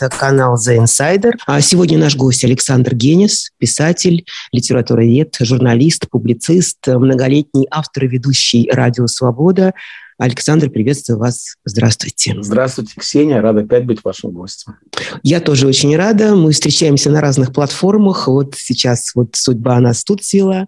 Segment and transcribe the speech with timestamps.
[0.00, 1.32] Это канал The Insider.
[1.46, 9.06] А сегодня наш гость Александр Генис, писатель, литературовед, журналист, публицист, многолетний автор и ведущий «Радио
[9.06, 9.74] Свобода».
[10.16, 11.56] Александр, приветствую вас.
[11.64, 12.34] Здравствуйте.
[12.40, 13.40] Здравствуйте, Ксения.
[13.40, 14.76] Рада опять быть вашим гостем.
[15.22, 16.34] Я тоже очень рада.
[16.34, 18.26] Мы встречаемся на разных платформах.
[18.26, 20.66] Вот сейчас вот судьба нас тут села.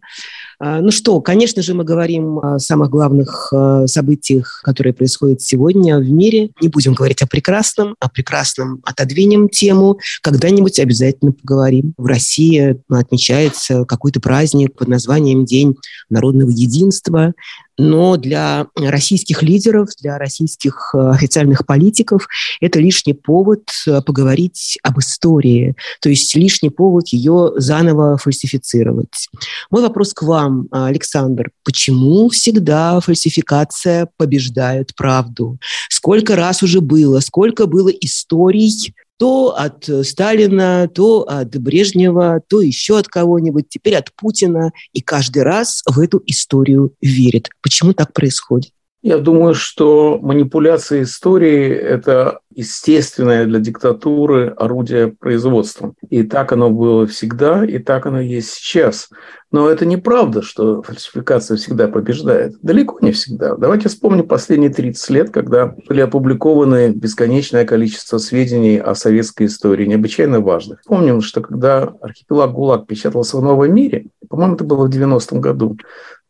[0.64, 5.98] А, ну что, конечно же, мы говорим о самых главных э, событиях, которые происходят сегодня
[5.98, 6.50] в мире.
[6.60, 9.98] Не будем говорить о прекрасном, о прекрасном отодвинем тему.
[10.23, 11.95] Когда-нибудь обязательно поговорим.
[11.96, 15.74] В России отмечается какой-то праздник под названием День
[16.10, 17.34] народного единства
[17.78, 22.28] но для российских лидеров, для российских э, официальных политиков
[22.60, 29.28] это лишний повод э, поговорить об истории, то есть лишний повод ее заново фальсифицировать.
[29.70, 31.50] Мой вопрос к вам, Александр.
[31.64, 35.59] Почему всегда фальсификация побеждает правду?
[35.88, 42.98] Сколько раз уже было, сколько было историй, то от Сталина, то от Брежнева, то еще
[42.98, 44.73] от кого-нибудь, теперь от Путина.
[44.92, 47.48] И каждый раз в эту историю верит.
[47.62, 48.73] Почему так происходит?
[49.01, 55.95] Я думаю, что манипуляция историей– это естественное для диктатуры орудие производства.
[56.10, 59.08] И так оно было всегда, и так оно есть сейчас.
[59.50, 62.56] Но это неправда, что фальсификация всегда побеждает.
[62.62, 63.54] Далеко не всегда.
[63.56, 70.41] Давайте вспомним последние 30 лет, когда были опубликованы бесконечное количество сведений о советской истории, необычайно
[70.41, 70.82] важных.
[70.86, 75.76] Помним, что когда архипелаг ГУЛАГ печатался в «Новом мире», по-моему, это было в 90-м году,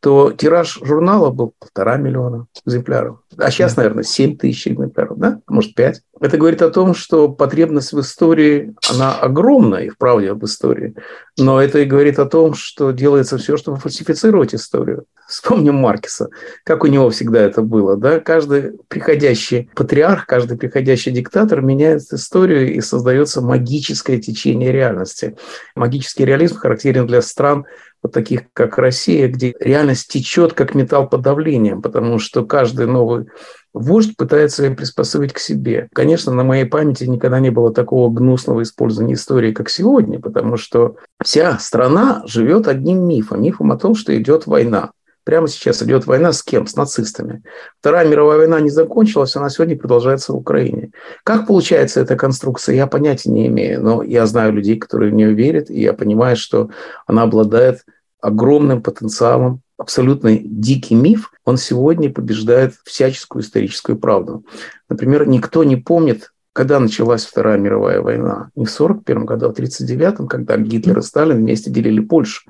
[0.01, 3.21] то тираж журнала был полтора миллиона экземпляров.
[3.39, 5.41] А сейчас, наверное, 7 тысяч экземпляров, да?
[5.47, 6.03] Может, 5.
[6.21, 10.95] Это говорит о том, что потребность в истории, она огромная, и в правде об истории.
[11.39, 15.07] Но это и говорит о том, что делается все, чтобы фальсифицировать историю.
[15.27, 16.29] Вспомним Маркиса,
[16.65, 17.97] как у него всегда это было.
[17.97, 18.21] Да?
[18.21, 25.37] Каждый приходящий патриарх, каждый приходящий диктатор меняет историю и создается магическое течение реальности.
[25.75, 27.65] Магический реализм характерен для стран,
[28.03, 33.27] вот таких как Россия, где реальность течет как металл под давлением, потому что каждый новый
[33.75, 35.89] вождь пытается приспособить к себе.
[35.93, 40.97] Конечно, на моей памяти никогда не было такого гнусного использования истории, как сегодня, потому что
[41.23, 44.91] вся страна живет одним мифом, мифом о том, что идет война.
[45.25, 46.67] Прямо сейчас идет война с кем?
[46.67, 47.43] С нацистами.
[47.79, 50.91] Вторая мировая война не закончилась, она сегодня продолжается в Украине.
[51.23, 53.83] Как получается эта конструкция, я понятия не имею.
[53.83, 56.71] Но я знаю людей, которые в нее верят, и я понимаю, что
[57.07, 57.85] она обладает
[58.21, 59.61] огромным потенциалом.
[59.83, 64.45] Абсолютно дикий миф, он сегодня побеждает всяческую историческую правду.
[64.89, 68.51] Например, никто не помнит когда началась Вторая мировая война?
[68.57, 72.43] Не в 1941 году, а в 1939, когда Гитлер и Сталин вместе делили Польшу.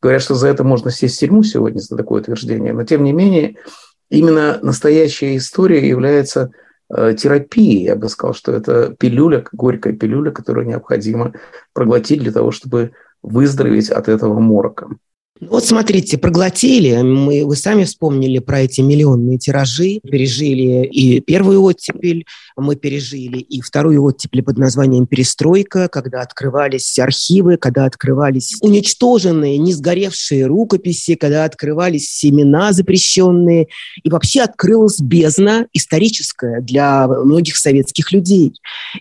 [0.00, 2.72] Говорят, что за это можно сесть в тюрьму сегодня, за такое утверждение.
[2.72, 3.56] Но, тем не менее,
[4.10, 6.52] именно настоящая история является
[6.88, 7.82] э, терапией.
[7.82, 11.32] Я бы сказал, что это пилюля, горькая пилюля, которую необходимо
[11.72, 14.86] проглотить для того, чтобы выздороветь от этого морока.
[15.40, 22.24] Вот смотрите, проглотили, мы, вы сами вспомнили про эти миллионные тиражи, пережили и первую оттепель,
[22.56, 29.74] мы пережили и вторую оттепель под названием «Перестройка», когда открывались архивы, когда открывались уничтоженные, не
[29.74, 33.68] сгоревшие рукописи, когда открывались семена запрещенные,
[34.02, 38.54] и вообще открылась бездна историческая для многих советских людей.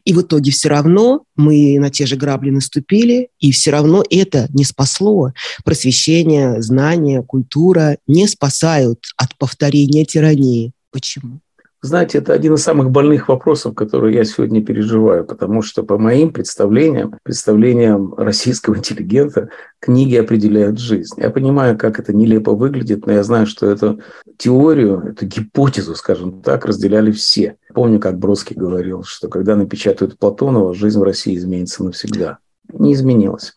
[0.05, 4.47] И в итоге все равно мы на те же грабли наступили, и все равно это
[4.53, 5.31] не спасло
[5.63, 10.73] просвещение образование, знания, культура не спасают от повторения тирании.
[10.91, 11.39] Почему?
[11.83, 16.33] Знаете, это один из самых больных вопросов, которые я сегодня переживаю, потому что по моим
[16.33, 19.49] представлениям, представлениям российского интеллигента,
[19.79, 21.13] книги определяют жизнь.
[21.17, 24.01] Я понимаю, как это нелепо выглядит, но я знаю, что эту
[24.37, 27.57] теорию, эту гипотезу, скажем так, разделяли все.
[27.73, 32.39] Помню, как Бродский говорил, что когда напечатают Платонова, жизнь в России изменится навсегда
[32.73, 33.53] не изменилось.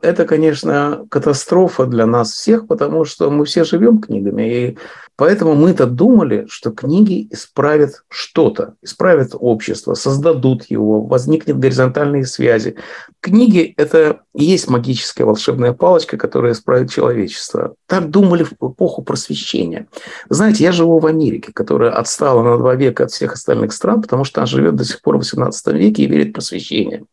[0.00, 4.78] Это, конечно, катастрофа для нас всех, потому что мы все живем книгами, и
[5.16, 12.76] поэтому мы-то думали, что книги исправят что-то, исправят общество, создадут его, возникнет горизонтальные связи.
[13.20, 17.74] Книги– это и есть магическая волшебная палочка, которая исправит человечество.
[17.86, 19.86] Так думали в эпоху просвещения.
[20.28, 24.24] Знаете, я живу в Америке, которая отстала на два века от всех остальных стран, потому
[24.24, 27.04] что она живет до сих пор в XVIII веке и верит в просвещение.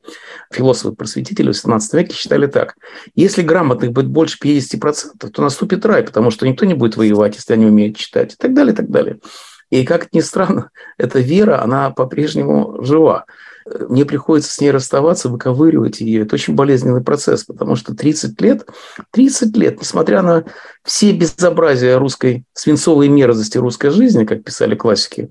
[0.51, 2.75] Философы-просветители в XVII веке считали так.
[3.13, 7.53] Если грамотных будет больше 50%, то наступит рай, потому что никто не будет воевать, если
[7.53, 9.19] они умеют читать, и так далее, и так далее.
[9.69, 13.25] И как ни странно, эта вера, она по-прежнему жива
[13.65, 16.23] мне приходится с ней расставаться, выковыривать ее.
[16.23, 18.67] Это очень болезненный процесс, потому что 30 лет,
[19.11, 20.45] 30 лет, несмотря на
[20.83, 25.29] все безобразия русской, свинцовой мерзости русской жизни, как писали классики,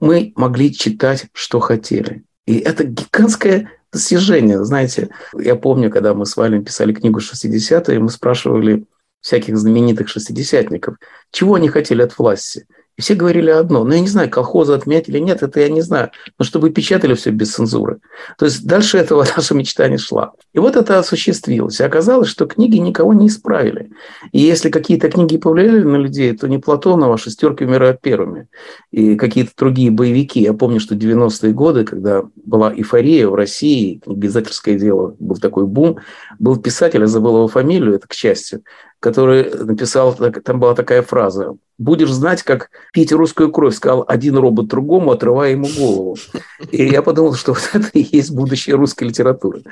[0.00, 2.24] мы могли читать, что хотели.
[2.46, 4.62] И это гигантская достижение.
[4.64, 5.08] Знаете,
[5.38, 8.84] я помню, когда мы с Валем писали книгу 60-е, мы спрашивали
[9.24, 10.96] всяких знаменитых шестидесятников,
[11.30, 12.66] чего они хотели от власти–
[12.96, 13.82] и все говорили одно.
[13.82, 16.10] Ну, я не знаю, колхозы отменять или нет, это я не знаю.
[16.38, 17.98] Но чтобы печатали все без цензуры.
[18.38, 20.32] То есть дальше этого наша мечта не шла.
[20.52, 21.80] И вот это осуществилось.
[21.80, 23.90] И оказалось, что книги никого не исправили.
[24.30, 28.46] И если какие-то книги повлияли на людей, то не Платонова, а «Шестерки умирают первыми».
[28.92, 30.40] И какие-то другие боевики.
[30.40, 35.98] Я помню, что 90-е годы, когда была эйфория в России, книгоиздательское дело, был такой бум,
[36.38, 38.62] был писатель, я забыл его фамилию, это к счастью,
[39.04, 44.68] который написал, там была такая фраза, будешь знать, как пить русскую кровь, сказал один робот
[44.68, 46.16] другому, отрывая ему голову.
[46.70, 49.62] И я подумал, что вот это и есть будущее русской литературы.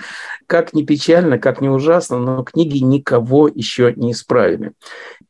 [0.46, 4.72] Как ни печально, как ни ужасно, но книги никого еще не исправили.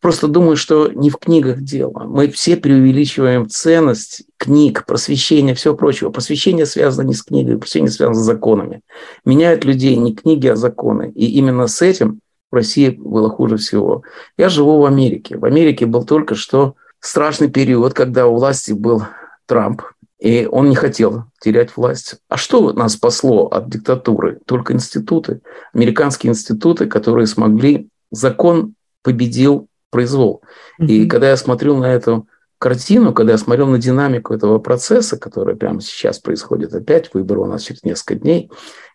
[0.01, 2.03] Просто думаю, что не в книгах дело.
[2.05, 6.11] Мы все преувеличиваем ценность книг, просвещения, все прочего.
[6.11, 8.81] Просвещение связано не с книгой, просвещение связано с законами.
[9.25, 11.13] Меняют людей не книги, а законы.
[11.15, 12.19] И именно с этим
[12.53, 14.03] в России было хуже всего.
[14.37, 15.39] Я живу в Америке.
[15.39, 19.03] В Америке был только что страшный период, когда у власти был
[19.47, 19.83] Трамп,
[20.21, 22.17] и он не хотел терять власть.
[22.29, 24.39] А что нас спасло от диктатуры?
[24.47, 25.41] Только институты,
[25.73, 27.89] американские институты, которые смогли...
[28.15, 30.43] Закон победил произвол.
[30.79, 30.87] Mm-hmm.
[30.87, 32.29] И когда я смотрел на эту
[32.59, 37.47] картину, когда я смотрел на динамику этого процесса, который прямо сейчас происходит опять, выборы у
[37.47, 38.51] нас через несколько дней,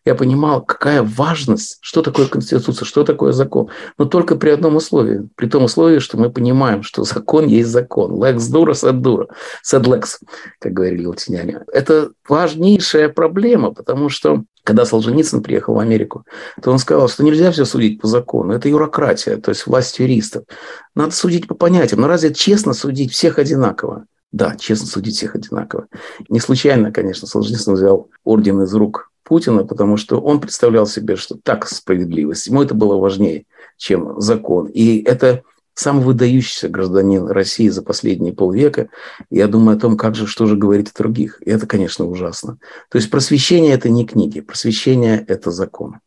[0.07, 3.69] я понимал, какая важность, что такое Конституция, что такое закон.
[3.97, 5.27] Но только при одном условии.
[5.35, 8.13] При том условии, что мы понимаем, что закон есть закон.
[8.13, 9.27] Lex dura, sed dura.
[9.63, 10.19] Sed lex,
[10.59, 11.61] как говорили латиняне.
[11.71, 16.25] Это важнейшая проблема, потому что когда Солженицын приехал в Америку,
[16.61, 18.53] то он сказал, что нельзя все судить по закону.
[18.53, 20.43] Это юрократия, то есть власть юристов.
[20.95, 22.01] Надо судить по понятиям.
[22.01, 24.05] Но разве честно судить всех одинаково?
[24.31, 25.87] Да, честно судить всех одинаково.
[26.29, 31.35] Не случайно, конечно, Солженицын взял орден из рук Путина, потому что он представлял себе, что
[31.41, 32.47] так справедливость.
[32.47, 33.45] Ему это было важнее,
[33.77, 34.67] чем закон.
[34.67, 35.43] И это
[35.73, 38.87] самый выдающийся гражданин России за последние полвека.
[39.29, 41.41] Я думаю о том, как же, что же говорить о других.
[41.45, 42.57] И это, конечно, ужасно.
[42.89, 45.97] То есть просвещение– это не книги, просвещение– это закон.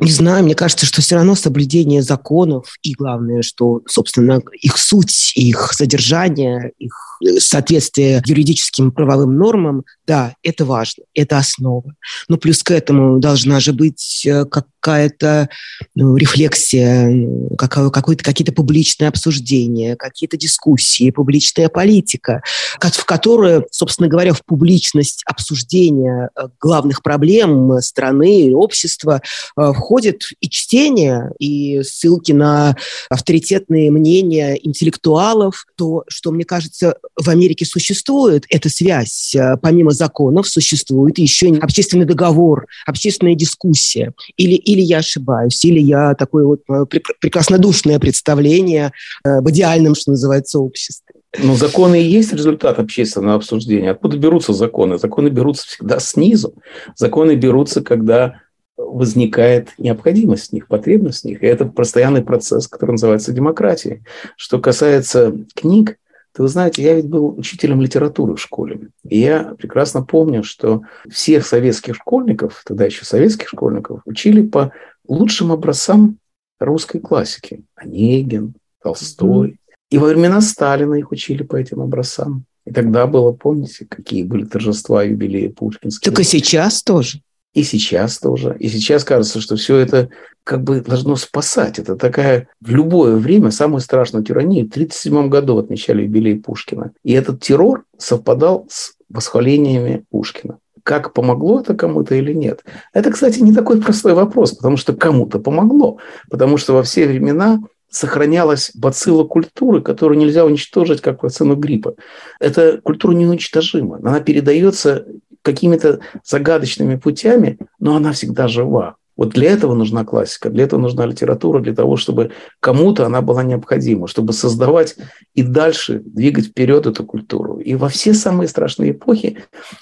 [0.00, 5.32] Не знаю, мне кажется, что все равно соблюдение законов и, главное, что, собственно, их суть,
[5.34, 6.94] их содержание, их
[7.38, 11.94] соответствие юридическим правовым нормам, да, это важно, это основа.
[12.26, 15.48] Но плюс к этому должна же быть э, какая-то
[15.94, 22.42] ну, рефлексия, какое-то, какие-то публичные обсуждения, какие-то дискуссии, публичная политика,
[22.80, 29.22] в которую, собственно говоря, в публичность обсуждения э, главных проблем страны, общества
[29.56, 32.74] э, входит и чтение, и ссылки на
[33.10, 39.36] авторитетные мнения интеллектуалов, то, что, мне кажется, в Америке существует эта связь.
[39.36, 44.12] Э, помимо законов существует еще общественный договор, общественная дискуссия.
[44.36, 46.86] Или, или я ошибаюсь, или я такое вот э,
[47.20, 48.92] прекраснодушное представление
[49.24, 51.14] э, в идеальном, что называется, обществе.
[51.38, 53.90] Ну, законы и есть результат общественного обсуждения.
[53.90, 54.98] Откуда берутся законы?
[54.98, 56.54] Законы берутся всегда снизу.
[56.96, 58.40] Законы берутся, когда
[58.76, 61.42] возникает необходимость в них, потребность в них.
[61.42, 64.02] И это постоянный процесс, который называется демократией.
[64.36, 65.98] Что касается книг,
[66.40, 68.88] вы знаете, я ведь был учителем литературы в школе.
[69.04, 74.72] И я прекрасно помню, что всех советских школьников, тогда еще советских школьников, учили по
[75.06, 76.18] лучшим образцам
[76.58, 77.64] русской классики.
[77.74, 79.58] Онегин, Толстой.
[79.90, 82.44] И во времена Сталина их учили по этим образцам.
[82.64, 86.14] И тогда было, помните, какие были торжества, юбилеи Пушкинские.
[86.14, 87.20] И сейчас тоже.
[87.52, 88.56] И сейчас тоже.
[88.60, 90.08] И сейчас кажется, что все это
[90.44, 91.78] как бы должно спасать.
[91.78, 94.64] Это такая в любое время самая страшная тирания.
[94.64, 96.92] В 1937 году отмечали юбилей Пушкина.
[97.02, 100.58] И этот террор совпадал с восхвалениями Пушкина.
[100.82, 102.64] Как помогло это кому-то или нет?
[102.94, 105.98] Это, кстати, не такой простой вопрос, потому что кому-то помогло.
[106.30, 111.94] Потому что во все времена сохранялась бацилла культуры, которую нельзя уничтожить, как вакцину гриппа.
[112.38, 113.96] Эта культура неуничтожима.
[113.96, 115.06] Она передается
[115.42, 118.96] какими-то загадочными путями, но она всегда жива.
[119.20, 123.42] Вот для этого нужна классика, для этого нужна литература, для того, чтобы кому-то она была
[123.42, 124.96] необходима, чтобы создавать
[125.34, 127.58] и дальше двигать вперед эту культуру.
[127.58, 129.36] И во все самые страшные эпохи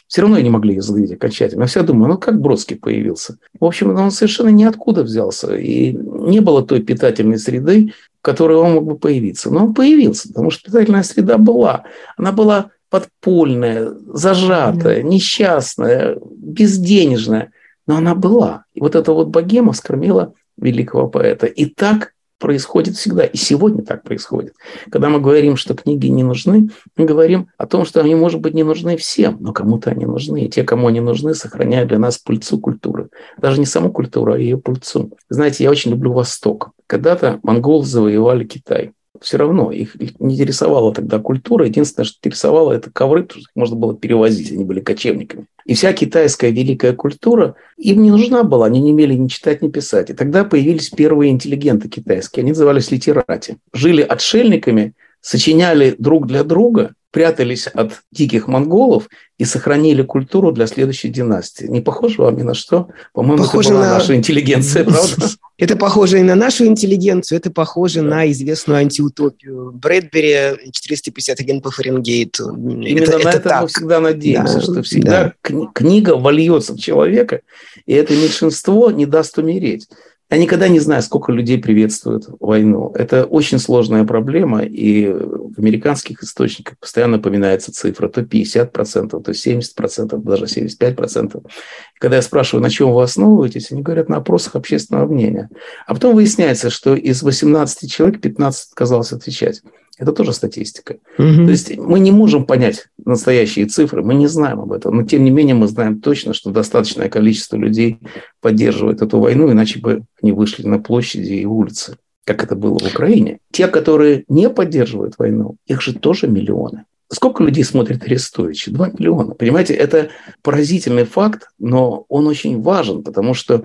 [0.09, 1.63] все равно не могли ее задавить окончательно.
[1.63, 3.39] Я все думаю, ну как Бродский появился?
[3.61, 5.55] В общем, он совершенно ниоткуда взялся.
[5.55, 9.53] И не было той питательной среды, в которой он мог бы появиться.
[9.53, 11.85] Но он появился, потому что питательная среда была.
[12.17, 17.53] Она была подпольная, зажатая, несчастная, безденежная,
[17.87, 18.65] но она была.
[18.75, 21.47] И вот эта вот богема скормила великого поэта.
[21.47, 23.25] И так происходит всегда.
[23.25, 24.55] И сегодня так происходит.
[24.91, 28.55] Когда мы говорим, что книги не нужны, мы говорим о том, что они, может быть,
[28.55, 30.45] не нужны всем, но кому-то они нужны.
[30.45, 33.09] И те, кому они нужны, сохраняют для нас пыльцу культуры.
[33.39, 35.11] Даже не саму культуру, а ее пыльцу.
[35.29, 36.71] Знаете, я очень люблю Восток.
[36.87, 41.67] Когда-то монголы завоевали Китай все равно их, не интересовала тогда культура.
[41.67, 45.47] Единственное, что интересовало, это ковры, потому что их можно было перевозить, они были кочевниками.
[45.65, 49.69] И вся китайская великая культура им не нужна была, они не умели ни читать, ни
[49.69, 50.11] писать.
[50.11, 53.59] И тогда появились первые интеллигенты китайские, они назывались литерати.
[53.73, 61.09] Жили отшельниками, сочиняли друг для друга, прятались от диких монголов и сохранили культуру для следующей
[61.09, 61.65] династии.
[61.65, 62.89] Не похоже вам ни на что?
[63.15, 63.95] По-моему, похоже это была на...
[63.95, 65.29] наша интеллигенция, правда?
[65.59, 68.07] Это похоже и на нашу интеллигенцию, это похоже да.
[68.07, 72.55] на известную антиутопию Брэдбери 451 по Фаренгейту.
[72.55, 75.67] Именно это, на это, это мы всегда надеемся, да, что всегда да.
[75.75, 77.41] книга вольется в человека,
[77.87, 79.89] и это меньшинство не даст умереть.
[80.31, 82.93] Я никогда не знаю, сколько людей приветствуют войну.
[82.95, 90.19] Это очень сложная проблема, и в американских источниках постоянно упоминается цифра то 50%, то 70%,
[90.19, 91.39] даже 75%.
[91.39, 95.49] И когда я спрашиваю, на чем вы основываетесь, они говорят на опросах общественного мнения.
[95.87, 99.63] А потом выясняется, что из 18 человек 15 отказалось отвечать.
[99.99, 100.97] Это тоже статистика.
[101.19, 101.45] Угу.
[101.45, 105.25] То есть мы не можем понять настоящие цифры, мы не знаем об этом, но тем
[105.25, 107.99] не менее мы знаем точно, что достаточное количество людей
[108.41, 112.87] поддерживает эту войну, иначе бы они вышли на площади и улицы, как это было в
[112.87, 113.39] Украине.
[113.51, 116.85] Те, которые не поддерживают войну, их же тоже миллионы.
[117.11, 118.71] Сколько людей смотрит Арестовича?
[118.71, 119.35] Два миллиона.
[119.35, 120.11] Понимаете, это
[120.43, 123.65] поразительный факт, но он очень важен, потому что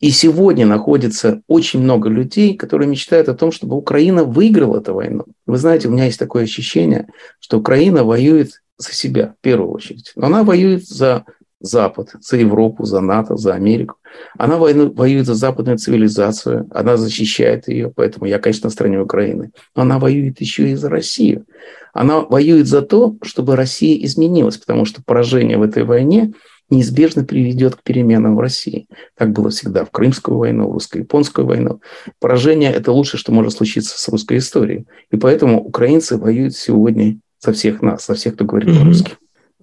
[0.00, 5.24] и сегодня находится очень много людей, которые мечтают о том, чтобы Украина выиграла эту войну.
[5.46, 7.08] Вы знаете, у меня есть такое ощущение,
[7.40, 10.12] что Украина воюет за себя в первую очередь.
[10.14, 11.24] Но она воюет за
[11.60, 13.96] Запад, за Европу, за НАТО, за Америку.
[14.36, 19.50] Она воюет за западную цивилизацию, она защищает ее, поэтому я, конечно, на стороне Украины.
[19.74, 21.46] Но она воюет еще и за Россию.
[21.92, 26.32] Она воюет за то, чтобы Россия изменилась, потому что поражение в этой войне
[26.70, 28.86] неизбежно приведет к переменам в России.
[29.16, 31.80] Так было всегда в Крымскую войну, в русско-японскую войну.
[32.20, 34.86] Поражение– это лучшее, что может случиться с русской историей.
[35.10, 38.80] И поэтому украинцы воюют сегодня за всех нас, за всех, кто говорит mm-hmm.
[38.80, 39.12] по-русски.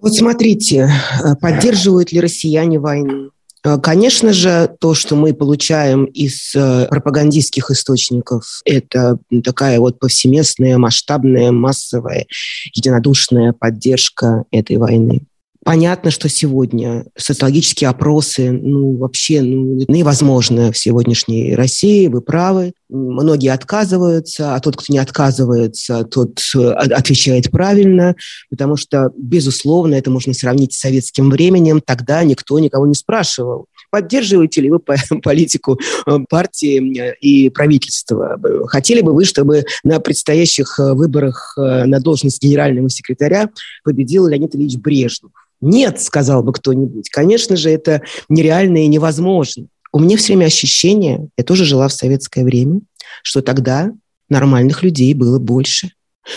[0.00, 0.90] Вот смотрите,
[1.24, 3.30] э, поддерживают ли россияне войну?
[3.64, 10.78] Э, конечно же, то, что мы получаем из э, пропагандистских источников, это такая вот повсеместная,
[10.78, 12.26] масштабная, массовая,
[12.74, 15.22] единодушная поддержка этой войны.
[15.66, 22.72] Понятно, что сегодня социологические опросы, ну, вообще ну, невозможно в сегодняшней России, вы правы.
[22.88, 28.14] Многие отказываются, а тот, кто не отказывается, тот э, отвечает правильно,
[28.48, 31.82] потому что, безусловно, это можно сравнить с советским временем.
[31.84, 34.78] Тогда никто никого не спрашивал, поддерживаете ли вы
[35.20, 38.38] политику э, партии э, и правительства.
[38.68, 43.50] Хотели бы вы, чтобы на предстоящих выборах на должность генерального секретаря
[43.82, 45.32] победил Леонид Ильич Брежнев?
[45.66, 47.10] Нет, сказал бы кто-нибудь.
[47.10, 49.66] Конечно же, это нереально и невозможно.
[49.92, 52.80] У меня все время ощущение, я тоже жила в советское время,
[53.22, 53.92] что тогда
[54.28, 55.90] нормальных людей было больше.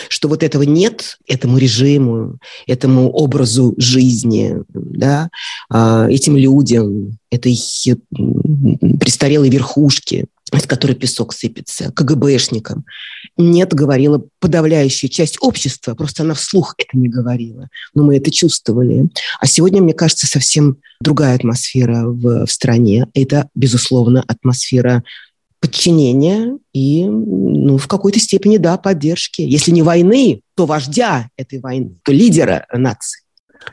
[0.08, 5.30] Что вот этого нет этому режиму, этому образу жизни, да,
[5.68, 7.56] а, этим людям, этой
[9.00, 10.26] престарелой верхушке,
[10.58, 12.84] с которой песок сыпется, КГБшникам.
[13.36, 19.08] Нет, говорила подавляющая часть общества, просто она вслух это не говорила, но мы это чувствовали.
[19.38, 23.06] А сегодня, мне кажется, совсем другая атмосфера в, в стране.
[23.14, 25.02] Это, безусловно, атмосфера
[25.60, 29.42] подчинения и ну, в какой-то степени, да, поддержки.
[29.42, 33.19] Если не войны, то вождя этой войны, то лидера нации.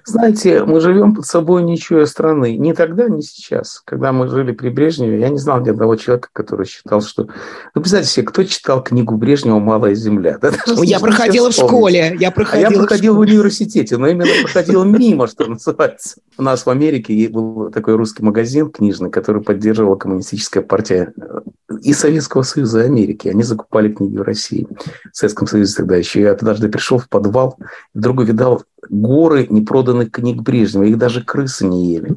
[0.06, 2.58] Знаете, мы живем под собой ничьей страны.
[2.58, 3.82] Ни тогда, ни сейчас.
[3.86, 7.28] Когда мы жили при Брежневе, я не знал ни одного человека, который считал, что...
[7.76, 10.38] Ну, представьте себе, кто читал книгу Брежнева «Малая земля»?
[10.42, 12.16] Да, даже я проходила в школе.
[12.20, 16.20] Я, проходила а я проходил в, в университете, но именно проходил мимо, что называется.
[16.38, 21.14] У нас в Америке был такой русский магазин книжный, который поддерживала коммунистическая партия
[21.82, 23.28] и Советского Союза, и Америки.
[23.28, 24.68] Они закупали книги в России.
[25.12, 26.22] В Советском Союзе тогда еще.
[26.22, 27.58] Я однажды пришел в подвал,
[27.94, 30.84] вдруг увидал горы непроданных книг Брежнева.
[30.84, 32.16] Их даже крысы не ели.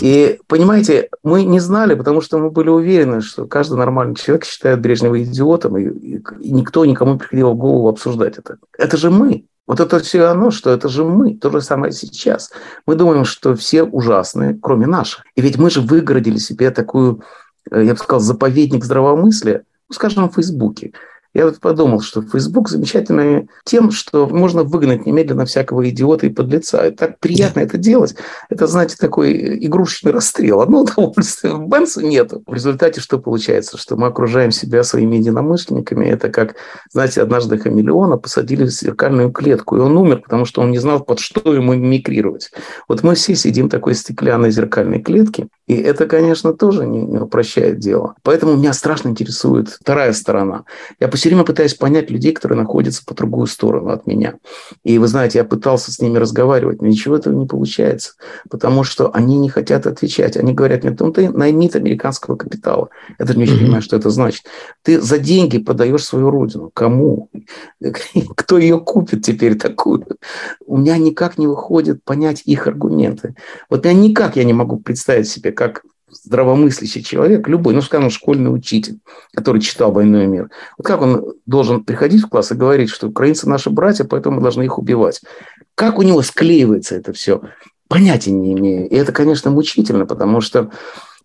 [0.00, 4.80] И, понимаете, мы не знали, потому что мы были уверены, что каждый нормальный человек считает
[4.80, 8.56] Брежнева идиотом, и, и, и никто никому не приходил в голову обсуждать это.
[8.78, 9.44] Это же мы.
[9.66, 12.50] Вот это все оно, что это же мы, то же самое сейчас.
[12.86, 15.24] Мы думаем, что все ужасные, кроме наших.
[15.36, 17.22] И ведь мы же выгородили себе такую,
[17.72, 20.92] я бы сказал, заповедник здравомыслия, ну, скажем, в Фейсбуке.
[21.34, 26.86] Я вот подумал, что Facebook замечательный тем, что можно выгнать немедленно всякого идиота и подлеца.
[26.86, 28.14] И так приятно это делать.
[28.48, 30.60] Это, знаете, такой игрушечный расстрел.
[30.60, 31.58] Одно удовольствие.
[31.58, 32.42] Бенса нету.
[32.46, 33.76] В результате что получается?
[33.76, 36.06] Что мы окружаем себя своими единомышленниками.
[36.06, 36.56] Это как,
[36.90, 41.00] знаете, однажды хамелеона посадили в зеркальную клетку, и он умер, потому что он не знал,
[41.00, 42.50] под что ему мимикрировать.
[42.88, 47.18] Вот мы все сидим в такой стеклянной зеркальной клетке, и это, конечно, тоже не, не
[47.18, 48.14] упрощает дело.
[48.22, 50.64] Поэтому меня страшно интересует вторая сторона.
[50.98, 54.34] Я все время пытаюсь понять людей, которые находятся по другую сторону от меня.
[54.84, 58.12] И вы знаете, я пытался с ними разговаривать, но ничего этого не получается,
[58.48, 60.36] потому что они не хотят отвечать.
[60.36, 62.88] Они говорят мне, ну ты наймит американского капитала.
[63.18, 64.44] Я даже не очень понимаю, что это значит.
[64.82, 66.70] Ты за деньги продаешь свою родину.
[66.72, 67.30] Кому?
[68.36, 70.06] Кто ее купит теперь такую?
[70.64, 73.34] У меня никак не выходит понять их аргументы.
[73.68, 78.54] Вот я никак я не могу представить себе, как здравомыслящий человек, любой, ну, скажем, школьный
[78.54, 78.98] учитель,
[79.34, 83.08] который читал «Войну и мир», вот как он должен приходить в класс и говорить, что
[83.08, 85.20] украинцы наши братья, поэтому мы должны их убивать?
[85.74, 87.40] Как у него склеивается это все?
[87.88, 88.88] Понятия не имею.
[88.88, 90.70] И это, конечно, мучительно, потому что,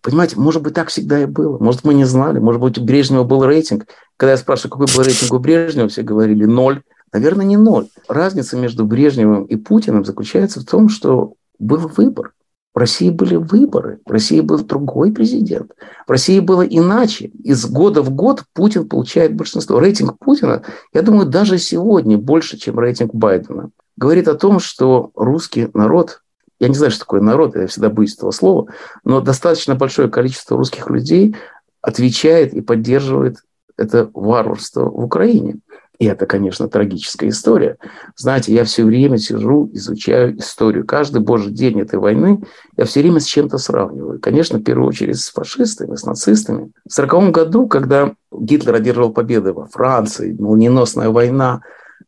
[0.02, 1.58] понимаете, может быть, так всегда и было.
[1.60, 2.40] Может, мы не знали.
[2.40, 3.88] Может быть, у Брежнева был рейтинг.
[4.16, 6.84] Когда я спрашиваю, какой был рейтинг у Брежнева, все говорили ноль.
[7.12, 7.88] Наверное, не ноль.
[8.08, 12.34] Разница между Брежневым и Путиным заключается в том, что был выбор.
[12.74, 15.72] В России были выборы, в России был другой президент,
[16.08, 17.28] в России было иначе.
[17.44, 19.80] Из года в год Путин получает большинство.
[19.80, 23.70] Рейтинг Путина, я думаю, даже сегодня больше, чем рейтинг Байдена.
[23.96, 26.22] Говорит о том, что русский народ,
[26.60, 28.68] я не знаю, что такое народ, я всегда боюсь этого слова,
[29.04, 31.36] но достаточно большое количество русских людей
[31.82, 33.38] отвечает и поддерживает
[33.78, 35.58] это варварство в Украине.
[36.00, 37.78] И это, конечно, трагическая история.
[38.16, 40.86] Знаете, я все время сижу, изучаю историю.
[40.86, 42.42] Каждый божий день этой войны
[42.78, 44.20] я все время с чем-то сравниваю.
[44.20, 46.72] Конечно, в первую очередь с фашистами, с нацистами.
[46.86, 51.62] В 1940 году, когда Гитлер одерживал победы во Франции, молниеносная война,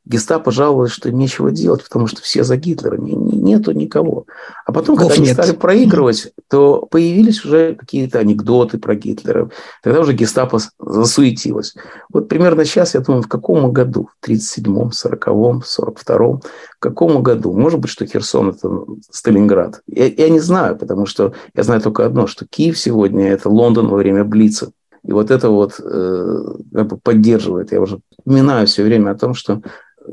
[0.05, 4.25] Гестапо жаловалось, что нечего делать, потому что все за не, нету никого.
[4.65, 9.49] А потом, когда они стали проигрывать, то появились уже какие-то анекдоты про Гитлера.
[9.81, 11.75] Тогда уже Гестапо засуетилось.
[12.13, 14.09] Вот примерно сейчас, я думаю, в каком году?
[14.21, 16.41] В 37-м, 40-м, 42-м?
[16.41, 17.53] В каком году?
[17.53, 18.69] Может быть, что Херсон– это
[19.09, 19.81] Сталинград.
[19.87, 23.87] Я, я не знаю, потому что я знаю только одно, что Киев сегодня– это Лондон
[23.87, 24.71] во время Блица.
[25.03, 27.71] И вот это вот э, как бы поддерживает.
[27.71, 29.61] Я уже упоминаю все время о том, что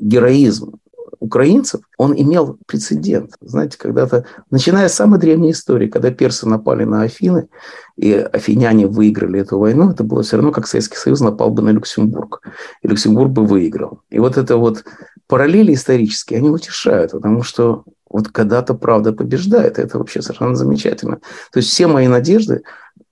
[0.01, 0.75] героизм
[1.23, 3.35] украинцев, он имел прецедент.
[3.41, 7.49] Знаете, когда-то, начиная с самой древней истории, когда персы напали на Афины,
[7.97, 11.71] и афиняне выиграли эту войну, это было все равно, как Советский Союз напал бы на
[11.71, 12.43] Люксембург,
[12.83, 14.01] и Люксембург бы выиграл.
[14.11, 14.85] И вот это вот
[15.29, 21.21] параллели исторические, они утешают, потому что вот когда-то правда побеждает, это вообще совершенно замечательно.
[21.53, 22.63] То есть все мои надежды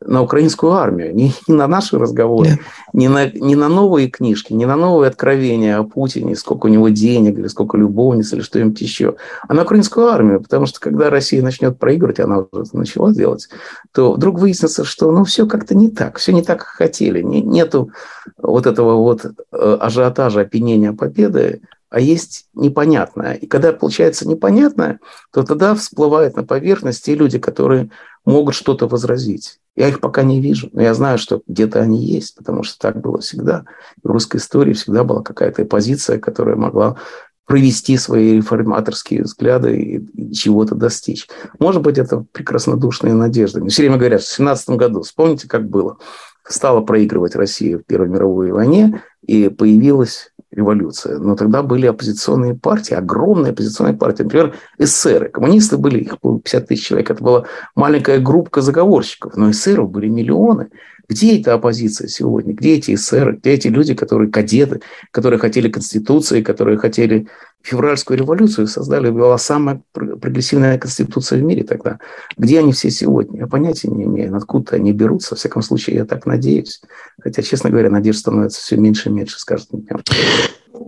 [0.04, 2.58] на украинскую армию, не, не на наши разговоры, yeah.
[2.94, 6.88] не, на, не на новые книжки, не на новые откровения о Путине, сколько у него
[6.88, 11.42] денег, или сколько любовниц, или что-нибудь еще, а на украинскую армию, потому что когда Россия
[11.42, 13.48] начнет проигрывать, она уже начала делать,
[13.92, 17.42] то вдруг выяснится, что ну, все как-то не так, все не так, как хотели, не,
[17.42, 17.90] нету
[18.38, 21.60] вот этого вот э, ажиотажа, опьянения победы,
[21.90, 23.34] а есть непонятное.
[23.34, 25.00] И когда получается непонятное,
[25.32, 27.90] то тогда всплывают на поверхность те люди, которые
[28.24, 29.58] могут что-то возразить.
[29.76, 33.00] Я их пока не вижу, но я знаю, что где-то они есть, потому что так
[33.00, 33.64] было всегда.
[34.02, 36.96] В русской истории всегда была какая-то оппозиция, которая могла
[37.46, 41.26] провести свои реформаторские взгляды и чего-то достичь.
[41.58, 43.66] Может быть, это прекраснодушные надежды.
[43.68, 45.98] Все время говорят, в 17 году, вспомните, как было.
[46.46, 51.18] Стала проигрывать Россия в Первой мировой войне, и появилась революция.
[51.18, 54.24] Но тогда были оппозиционные партии, огромные оппозиционные партии.
[54.24, 55.28] Например, эсеры.
[55.28, 57.10] Коммунисты были, их было 50 тысяч человек.
[57.10, 59.36] Это была маленькая группа заговорщиков.
[59.36, 60.70] Но эсеров были миллионы.
[61.08, 62.54] Где эта оппозиция сегодня?
[62.54, 63.36] Где эти эсеры?
[63.36, 67.28] Где эти люди, которые кадеты, которые хотели конституции, которые хотели
[67.62, 71.98] февральскую революцию, создали, была самая прогрессивная конституция в мире тогда.
[72.36, 73.40] Где они все сегодня?
[73.40, 75.34] Я понятия не имею, откуда они берутся.
[75.34, 76.80] Во всяком случае, я так надеюсь.
[77.20, 80.00] Хотя, честно говоря, надежда становится все меньше и меньше с каждым днем.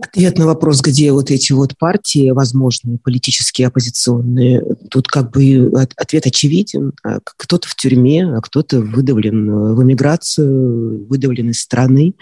[0.01, 6.25] Ответ на вопрос, где вот эти вот партии, возможные, политические, оппозиционные, тут как бы ответ
[6.25, 6.93] очевиден.
[7.03, 12.13] А кто-то в тюрьме, а кто-то выдавлен э, в эмиграцию, выдавлен из страны.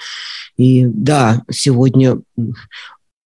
[0.58, 2.20] И да, сегодня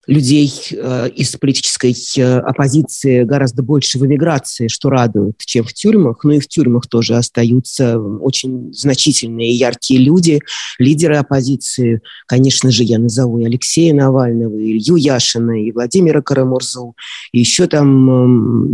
[0.07, 6.23] людей э, из политической э, оппозиции гораздо больше в эмиграции, что радует, чем в тюрьмах.
[6.23, 10.39] Но и в тюрьмах тоже остаются очень значительные и яркие люди,
[10.79, 12.01] лидеры оппозиции.
[12.27, 16.95] Конечно же, я назову и Алексея Навального, и Илью Яшина, и Владимира Карамурзу,
[17.31, 18.05] и еще там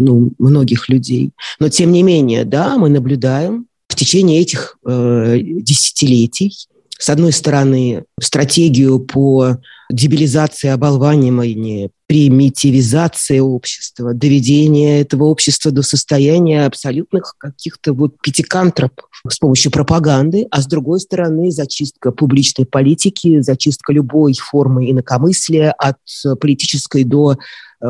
[0.04, 1.32] ну, многих людей.
[1.60, 6.68] Но тем не менее, да, мы наблюдаем в течение этих э, десятилетий
[7.02, 9.58] с одной стороны, стратегию по
[9.90, 19.72] дебилизации, оболваниванию, примитивизации общества, доведение этого общества до состояния абсолютных каких-то вот пятикантропов с помощью
[19.72, 25.98] пропаганды, а с другой стороны зачистка публичной политики, зачистка любой формы инакомыслия от
[26.40, 27.36] политической до э,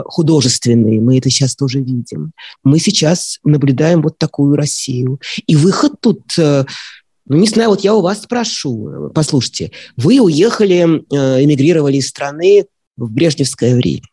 [0.06, 1.00] художественной.
[1.00, 2.32] Мы это сейчас тоже видим.
[2.64, 5.20] Мы сейчас наблюдаем вот такую Россию.
[5.48, 6.64] И выход тут э,
[7.28, 9.12] ну, не знаю, вот я у вас спрошу.
[9.14, 12.66] Послушайте, вы уехали, э, эмигрировали из страны
[12.98, 14.04] в брежневское время.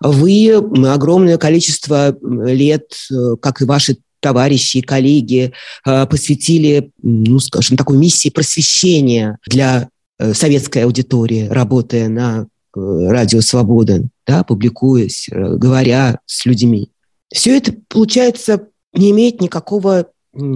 [0.00, 5.52] Вы огромное количество лет, э, как и ваши товарищи и коллеги,
[5.86, 9.88] э, посвятили, ну, скажем, такой миссии просвещения для
[10.34, 16.90] советской аудитории, работая на радио «Свобода», да, публикуясь, говоря с людьми.
[17.32, 20.08] Все это, получается, не имеет никакого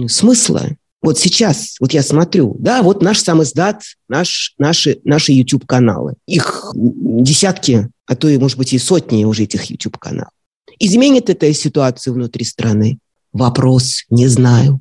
[0.07, 0.69] смысла.
[1.05, 6.15] Вот сейчас, вот я смотрю, да, вот наш сам издат, наш, наши, наши YouTube-каналы.
[6.25, 10.31] Их десятки, а то и, может быть, и сотни уже этих YouTube-каналов.
[10.79, 12.97] Изменит это ситуацию внутри страны?
[13.33, 14.79] Вопрос, не знаю.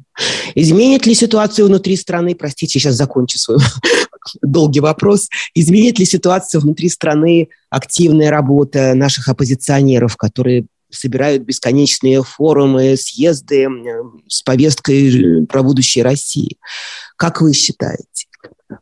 [0.55, 3.59] Изменит ли ситуацию внутри страны, простите, сейчас закончу свой
[4.43, 12.96] долгий вопрос, изменит ли ситуацию внутри страны активная работа наших оппозиционеров, которые собирают бесконечные форумы,
[12.96, 13.68] съезды
[14.28, 16.59] с повесткой про будущее России.
[17.16, 18.26] Как вы считаете?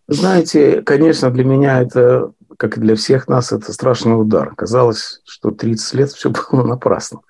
[0.08, 4.54] Знаете, конечно, для меня это, как и для всех нас, это страшный удар.
[4.54, 7.20] Казалось, что 30 лет все было напрасно.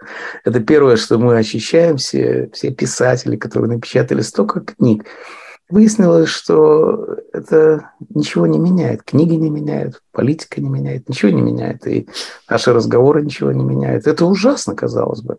[0.44, 5.04] Это первое, что мы ощущаем, все, все писатели, которые напечатали столько книг,
[5.72, 9.04] Выяснилось, что это ничего не меняет.
[9.04, 11.86] Книги не меняют, политика не меняет, ничего не меняет.
[11.86, 12.10] И
[12.46, 14.06] наши разговоры ничего не меняют.
[14.06, 15.38] Это ужасно, казалось бы.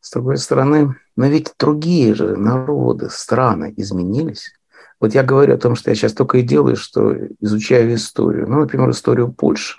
[0.00, 4.52] С другой стороны, но ведь другие же народы, страны изменились.
[5.00, 8.48] Вот я говорю о том, что я сейчас только и делаю, что изучаю историю.
[8.48, 9.78] Ну, например, историю Польши.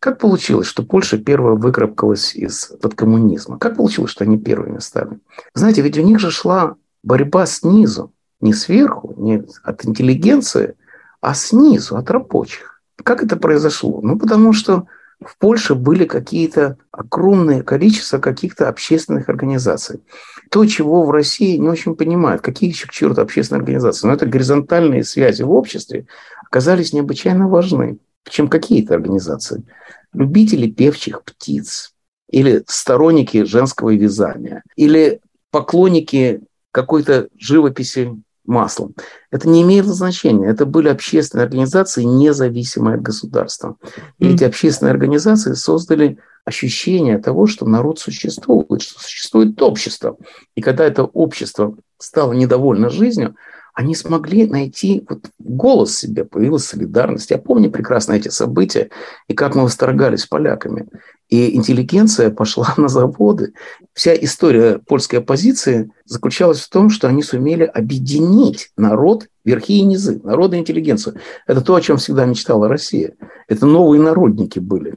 [0.00, 3.60] Как получилось, что Польша первая выкрапкалась из-под коммунизма?
[3.60, 5.20] Как получилось, что они первыми стали?
[5.54, 10.74] Знаете, ведь у них же шла борьба снизу не сверху, не от интеллигенции,
[11.20, 12.82] а снизу, от рабочих.
[13.02, 14.00] Как это произошло?
[14.02, 14.86] Ну, потому что
[15.20, 20.02] в Польше были какие-то огромное количество каких-то общественных организаций.
[20.50, 22.42] То, чего в России не очень понимают.
[22.42, 24.06] Какие еще к черту общественные организации?
[24.06, 26.06] Но это горизонтальные связи в обществе
[26.44, 29.64] оказались необычайно важны, чем какие-то организации.
[30.12, 31.94] Любители певчих птиц,
[32.30, 35.20] или сторонники женского вязания, или
[35.50, 38.10] поклонники какой-то живописи
[38.48, 38.94] маслом.
[39.30, 40.48] Это не имело значения.
[40.48, 43.76] Это были общественные организации, независимые от государства.
[44.18, 50.16] И эти общественные организации создали ощущение того, что народ существует, что существует общество.
[50.54, 53.36] И когда это общество стало недовольно жизнью,
[53.74, 57.30] они смогли найти вот голос себе, появилась солидарность.
[57.30, 58.88] Я помню прекрасно эти события
[59.28, 60.88] и как мы восторгались поляками.
[61.28, 63.52] И интеллигенция пошла на заводы.
[63.92, 70.20] Вся история польской оппозиции заключалась в том, что они сумели объединить народ, верхи и низы,
[70.24, 71.16] народ и интеллигенцию.
[71.46, 73.14] Это то, о чем всегда мечтала Россия.
[73.48, 74.96] Это новые народники были.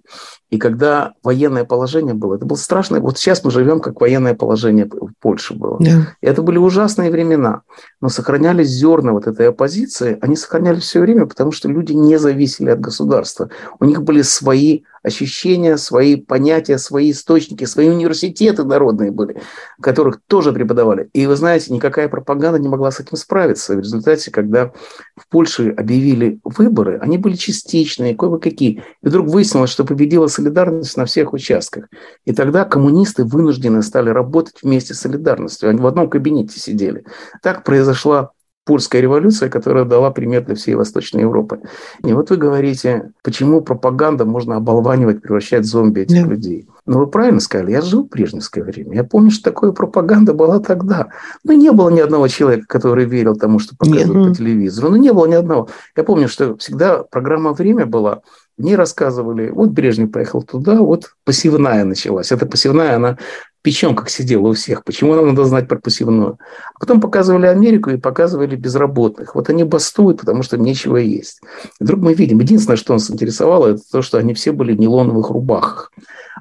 [0.49, 2.99] И когда военное положение было, это было страшно.
[2.99, 5.77] Вот сейчас мы живем, как военное положение в Польше было.
[5.77, 6.01] Yeah.
[6.21, 7.61] И это были ужасные времена.
[8.01, 10.17] Но сохранялись зерна вот этой оппозиции.
[10.21, 13.51] Они сохранялись все время, потому что люди не зависели от государства.
[13.79, 19.41] У них были свои ощущения, свои понятия, свои источники, свои университеты народные были,
[19.81, 21.09] которых тоже преподавали.
[21.13, 23.75] И вы знаете, никакая пропаганда не могла с этим справиться.
[23.75, 24.71] В результате, когда
[25.15, 28.83] в Польше объявили выборы, они были частичные, кое-какие.
[29.01, 31.87] И вдруг выяснилось, что победила солидарность на всех участках.
[32.25, 35.69] И тогда коммунисты вынуждены стали работать вместе с солидарностью.
[35.69, 37.05] Они в одном кабинете сидели.
[37.41, 38.31] Так произошла
[38.69, 41.59] польская революция, которая дала пример для всей Восточной Европы.
[42.03, 46.29] И вот вы говорите, почему пропаганда можно оболванивать, превращать в зомби этих yeah.
[46.29, 46.67] людей.
[46.85, 48.95] Но вы правильно сказали, я жил в брежневское время.
[48.95, 51.07] Я помню, что такое пропаганда была тогда.
[51.43, 54.29] Но не было ни одного человека, который верил тому, что показывают yeah.
[54.29, 54.89] по телевизору.
[54.89, 55.69] Ну, не было ни одного.
[55.97, 58.21] Я помню, что всегда программа «Время» была,
[58.59, 62.31] в ней рассказывали, вот Брежнев поехал туда, вот посевная началась.
[62.31, 63.17] Эта посевная, она
[63.61, 64.83] печем, как сидела у всех.
[64.83, 66.37] Почему нам надо знать про пассивную?
[66.75, 69.35] А потом показывали Америку и показывали безработных.
[69.35, 71.41] Вот они бастуют, потому что нечего есть.
[71.79, 74.79] И вдруг мы видим, единственное, что нас интересовало, это то, что они все были в
[74.79, 75.91] нейлоновых рубахах.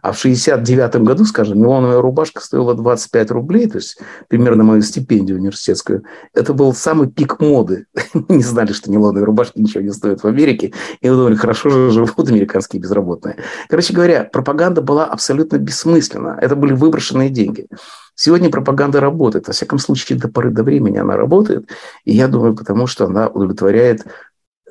[0.03, 5.39] А в 69 году, скажем, нейлоновая рубашка стоила 25 рублей, то есть примерно мою стипендию
[5.39, 6.05] университетскую.
[6.35, 7.87] Это был самый пик моды.
[8.15, 10.73] Мы не знали, что нейлоновые рубашки ничего не стоят в Америке.
[11.01, 13.37] И мы думали, хорошо же живут американские безработные.
[13.69, 16.39] Короче говоря, пропаганда была абсолютно бессмысленна.
[16.41, 17.67] Это были выброшенные деньги.
[18.15, 19.47] Сегодня пропаганда работает.
[19.47, 21.69] Во всяком случае, до поры до времени она работает.
[22.05, 24.05] И я думаю, потому что она удовлетворяет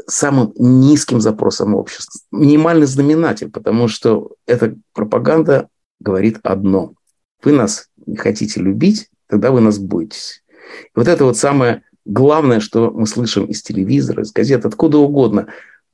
[0.06, 2.20] самым низким запросом общества.
[2.32, 5.70] Минимальный знаменатель, потому что эта пропаганда
[6.00, 6.94] говорит одно.
[7.44, 10.44] Вы нас не хотите любить, тогда вы нас боитесь.
[10.84, 15.48] И вот это вот самое главное, что мы слышим из телевизора, из газет, откуда угодно.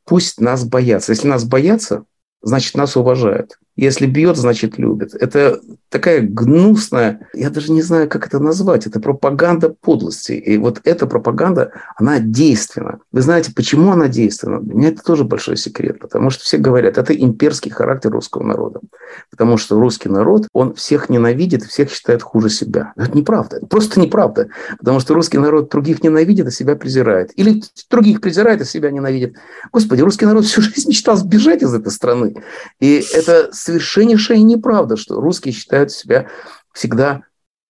[0.06, 1.12] Пусть нас боятся.
[1.12, 2.06] Если нас боятся,
[2.42, 3.58] значит, нас уважают.
[3.76, 5.16] Если бьет, значит, любит.
[5.16, 5.60] Это
[5.90, 10.34] такая гнусная, я даже не знаю, как это назвать, это пропаганда подлости.
[10.34, 13.00] И вот эта пропаганда, она действенна.
[13.12, 14.60] Вы знаете, почему она действенна?
[14.60, 18.80] Для меня это тоже большой секрет, потому что все говорят, это имперский характер русского народа.
[19.32, 22.94] Потому что русский народ, он всех ненавидит, всех считает хуже себя.
[22.96, 24.50] Это неправда, это просто неправда.
[24.80, 27.32] Потому что русский народ других ненавидит, а себя презирает.
[27.36, 29.36] Или других презирает, а себя ненавидит.
[29.72, 32.36] Господи, русский народ всю жизнь мечтал сбежать из этой страны.
[32.80, 36.28] И это совершеннейшая неправда, что русские считают себя
[36.74, 37.24] всегда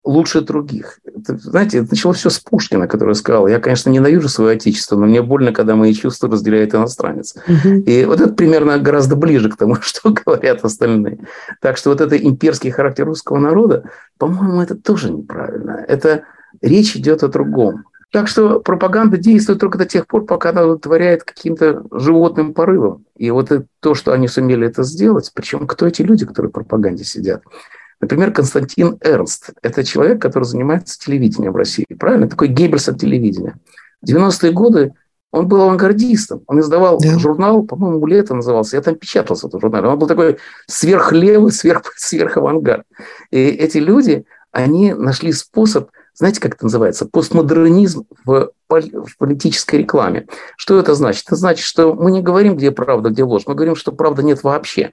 [0.03, 0.99] лучше других.
[1.05, 5.05] Это, знаете, это началось все с Пушкина, который сказал, я, конечно, ненавижу свое отечество, но
[5.05, 7.35] мне больно, когда мои чувства разделяет иностранец.
[7.47, 7.69] Угу.
[7.85, 11.19] И вот это примерно гораздо ближе к тому, что говорят остальные.
[11.61, 15.85] Так что вот это имперский характер русского народа, по-моему, это тоже неправильно.
[15.87, 16.23] Это
[16.61, 17.85] речь идет о другом.
[18.13, 23.05] Так что пропаганда действует только до тех пор, пока она удовлетворяет каким-то животным порывом.
[23.17, 23.49] И вот
[23.79, 27.41] то, что они сумели это сделать, причем кто эти люди, которые в пропаганде сидят?
[27.99, 29.49] Например, Константин Эрнст.
[29.63, 31.87] Это человек, который занимается телевидением в России.
[31.99, 32.29] Правильно?
[32.29, 33.55] Такой Геббельс от телевидения.
[34.03, 34.93] В 90-е годы
[35.31, 36.43] он был авангардистом.
[36.45, 37.17] Он издавал да.
[37.17, 38.75] журнал, по-моему, «Лето» назывался.
[38.75, 39.87] Я там печатался в этом журнале.
[39.87, 42.85] Он был такой сверхлевый, сверх, сверхавангард.
[43.31, 47.07] И эти люди, они нашли способ– знаете, как это называется?
[47.11, 50.27] Постмодернизм в, в политической рекламе.
[50.57, 51.25] Что это значит?
[51.25, 53.43] Это значит, что мы не говорим, где правда, где ложь.
[53.47, 54.91] Мы говорим, что правды нет вообще.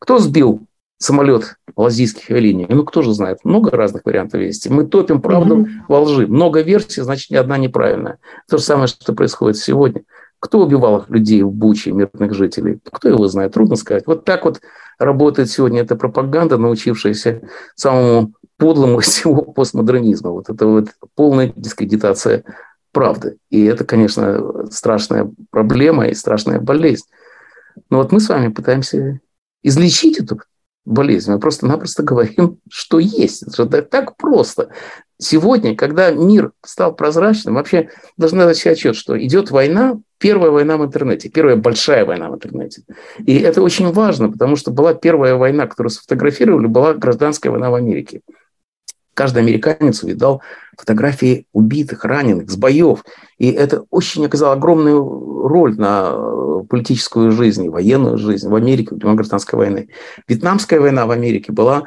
[0.00, 0.66] Кто сбил
[0.98, 2.66] самолет лазийских авиалиний?
[2.68, 3.38] Ну, кто же знает?
[3.44, 4.68] Много разных вариантов есть.
[4.68, 5.68] Мы топим правду mm-hmm.
[5.88, 6.26] во лжи.
[6.26, 8.18] Много версий, значит, ни одна неправильная.
[8.48, 10.02] То же самое, что происходит сегодня.
[10.38, 12.80] Кто убивал людей в Буче, мирных жителей?
[12.90, 13.52] Кто его знает?
[13.52, 14.04] Трудно сказать.
[14.06, 14.60] Вот так вот
[14.98, 17.42] работает сегодня эта пропаганда, научившаяся
[17.74, 20.30] самому подлому всего постмодернизма.
[20.30, 22.44] Вот это вот полная дискредитация
[22.92, 23.38] правды.
[23.50, 27.06] И это, конечно, страшная проблема и страшная болезнь.
[27.88, 29.20] Но вот мы с вами пытаемся
[29.62, 30.40] излечить эту
[30.84, 31.30] болезнь.
[31.30, 33.42] Мы просто-напросто говорим, что есть.
[33.58, 34.70] Это так просто.
[35.18, 40.78] Сегодня, когда мир стал прозрачным, вообще должны дать себе отчет, что идет война, первая война
[40.78, 42.82] в интернете, первая большая война в интернете.
[43.26, 47.74] И это очень важно, потому что была первая война, которую сфотографировали, была гражданская война в
[47.74, 48.22] Америке.
[49.20, 50.40] Каждый американец увидал
[50.78, 53.04] фотографии убитых, раненых, с боев.
[53.36, 58.98] И это очень оказало огромную роль на э, политическую жизнь, военную жизнь в Америке, в
[58.98, 59.90] гражданской войны.
[60.26, 61.82] Вьетнамская война в Америке была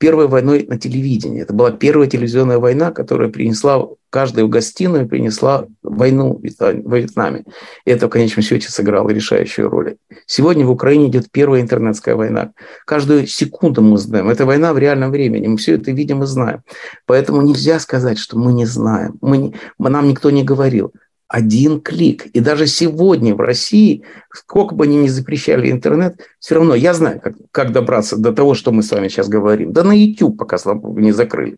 [0.00, 1.42] первой войной на телевидении.
[1.42, 7.44] Это была первая телевизионная война, которая принесла, каждую гостиную принесла войну во Вьетнаме.
[7.84, 9.96] И это в конечном счете сыграло решающую роль.
[10.24, 12.52] Сегодня в Украине идет первая интернетская война.
[12.86, 14.30] Каждую секунду мы знаем.
[14.30, 15.48] Это война в реальном времени.
[15.48, 16.62] Мы все это видим и знаем.
[17.04, 19.18] Поэтому нельзя сказать, что мы не знаем.
[19.20, 20.94] Мы не, нам никто не говорил
[21.30, 22.26] один клик.
[22.26, 24.02] И даже сегодня в России,
[24.34, 28.54] сколько бы они ни запрещали интернет, все равно я знаю, как, как добраться до того,
[28.54, 29.72] что мы с вами сейчас говорим.
[29.72, 31.56] Да на YouTube пока, слава богу, не закрыли.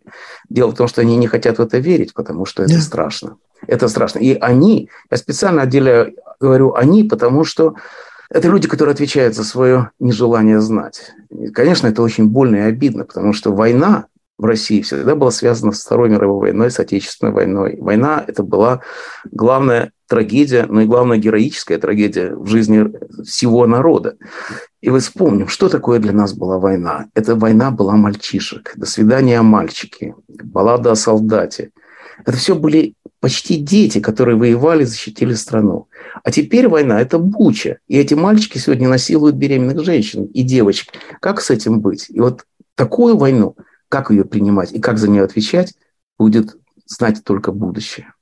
[0.50, 2.80] Дело в том, что они не хотят в это верить, потому что это да.
[2.80, 3.36] страшно.
[3.66, 4.18] Это страшно.
[4.18, 7.74] И они, я специально отделяю, говорю они, потому что
[8.28, 11.12] это люди, которые отвечают за свое нежелание знать.
[11.30, 14.04] И, конечно, это очень больно и обидно, потому что война
[14.42, 17.76] в России всегда была связана с Второй мировой войной, с Отечественной войной.
[17.78, 18.80] Война– это была
[19.30, 24.16] главная трагедия, но и главная героическая трагедия в жизни всего народа.
[24.80, 27.06] И вы вспомним, что такое для нас была война.
[27.14, 28.72] Эта война была мальчишек.
[28.74, 31.70] «До свидания, мальчики», «Баллада о солдате».
[32.26, 35.86] Это все были почти дети, которые воевали, защитили страну.
[36.24, 37.78] А теперь война– это буча.
[37.86, 40.88] И эти мальчики сегодня насилуют беременных женщин и девочек.
[41.20, 42.06] Как с этим быть?
[42.10, 43.54] И вот такую войну–
[43.92, 45.74] как ее принимать и как за нее отвечать,
[46.18, 48.14] будет знать только будущее.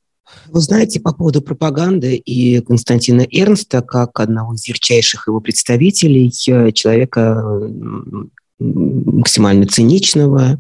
[0.49, 6.73] Вы знаете, по поводу пропаганды и Константина Эрнста, как одного из ярчайших его представителей, э,
[6.73, 7.41] человека
[8.61, 10.59] максимально циничного,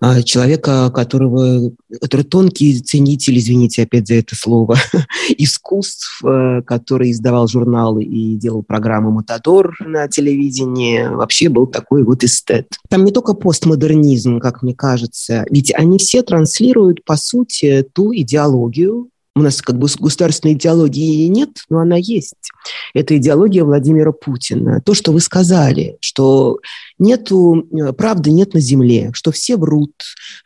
[0.00, 4.76] а, человека, которого, который тонкий ценитель, извините опять за это слово,
[5.38, 12.22] искусств, э, который издавал журналы и делал программу «Матадор» на телевидении, вообще был такой вот
[12.22, 12.68] эстет.
[12.88, 19.08] Там не только постмодернизм, как мне кажется, ведь они все транслируют, по сути, ту идеологию,
[19.36, 22.50] у нас как бы государственной идеологии нет, но она есть.
[22.94, 24.80] Это идеология Владимира Путина.
[24.84, 26.58] То, что вы сказали, что
[27.00, 29.94] нету, э, правды нет на земле, что все врут,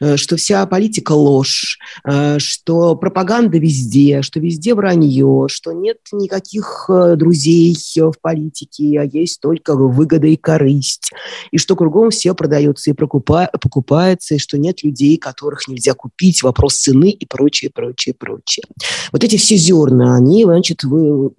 [0.00, 6.88] э, что вся политика ложь, э, что пропаганда везде, что везде вранье, что нет никаких
[7.16, 11.10] друзей в политике, а есть только выгода и корысть,
[11.50, 16.76] и что кругом все продается и покупается, и что нет людей, которых нельзя купить, вопрос
[16.76, 18.64] цены и прочее, прочее, прочее.
[19.12, 21.30] Вот эти все зерна, они, значит, вы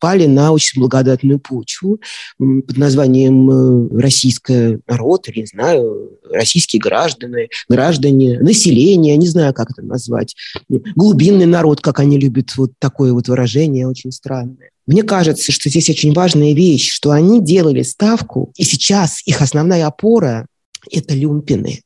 [0.00, 2.00] пали на очень благодатную почву
[2.38, 3.88] под названием
[4.32, 10.34] российский народ, или, не знаю, российские граждане, граждане, население, не знаю, как это назвать,
[10.68, 14.70] глубинный народ, как они любят вот такое вот выражение, очень странное.
[14.86, 19.86] Мне кажется, что здесь очень важная вещь, что они делали ставку, и сейчас их основная
[19.86, 20.46] опора–
[20.90, 21.82] это люмпины.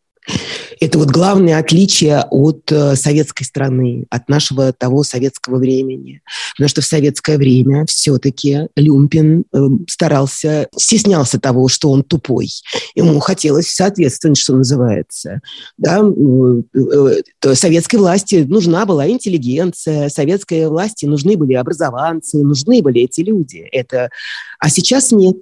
[0.80, 6.20] Это вот главное отличие от э, советской страны, от нашего того советского времени.
[6.52, 9.58] Потому что в советское время все-таки Люмпин э,
[9.88, 12.48] старался, стеснялся того, что он тупой.
[12.94, 15.40] Ему хотелось соответствовать, что называется.
[15.78, 16.00] Да?
[16.02, 23.66] Э, советской власти нужна была интеллигенция, советской власти нужны были образованцы, нужны были эти люди.
[23.72, 24.10] Это...
[24.58, 25.36] А сейчас нет.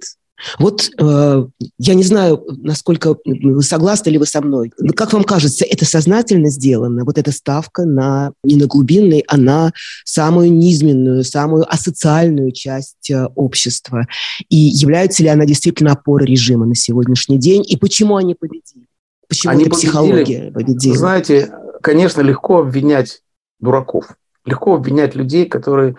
[0.59, 1.45] Вот э,
[1.77, 4.71] я не знаю, насколько вы согласны ли вы со мной.
[4.95, 7.05] Как вам кажется, это сознательно сделано?
[7.05, 9.71] Вот эта ставка на не на глубинный, а на
[10.03, 14.07] самую низменную, самую асоциальную часть э, общества.
[14.49, 17.63] И является ли она действительно опорой режима на сегодняшний день?
[17.67, 18.87] И почему они победили?
[19.27, 20.97] Почему они эта психология победила?
[20.97, 23.21] Знаете, конечно, легко обвинять
[23.59, 24.05] дураков.
[24.45, 25.95] Легко обвинять людей, которые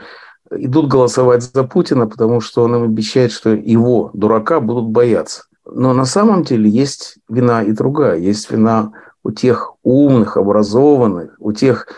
[0.50, 5.44] идут голосовать за Путина, потому что он им обещает, что его, дурака, будут бояться.
[5.64, 8.18] Но на самом деле есть вина и другая.
[8.18, 8.92] Есть вина
[9.24, 11.88] у тех умных, образованных, у тех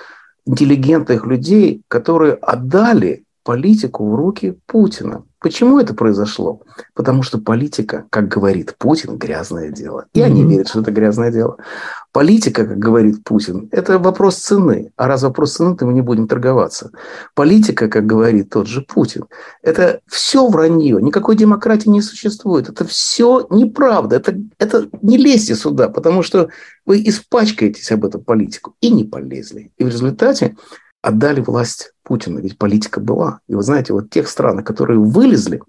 [0.47, 5.25] интеллигентных людей, которые отдали политику в руки Путина.
[5.41, 6.63] Почему это произошло?
[6.95, 10.07] Потому что политика, как говорит Путин, грязное дело.
[10.13, 11.59] Я не верю, что это грязное дело.
[12.11, 14.91] Политика, как говорит Путин, это вопрос цены.
[14.97, 16.91] А раз вопрос цены, то мы не будем торговаться.
[17.35, 19.27] Политика, как говорит тот же Путин,
[19.63, 21.01] это все вранье.
[21.01, 22.69] Никакой демократии не существует.
[22.69, 24.17] Это все неправда.
[24.17, 26.49] Это, это не лезьте сюда, потому что
[26.85, 28.75] вы испачкаетесь об эту политику.
[28.81, 29.71] И не полезли.
[29.79, 30.57] И в результате
[31.03, 33.41] отдали власть Путину, ведь политика была.
[33.49, 35.61] И вы знаете, вот тех стран, которые вылезли,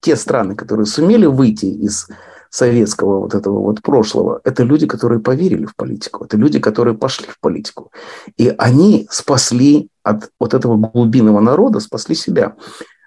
[0.00, 2.08] те страны, которые сумели выйти из
[2.50, 7.26] советского вот этого вот прошлого, это люди, которые поверили в политику, это люди, которые пошли
[7.26, 7.92] в политику.
[8.36, 12.56] И они спасли от вот этого глубинного народа, спасли себя.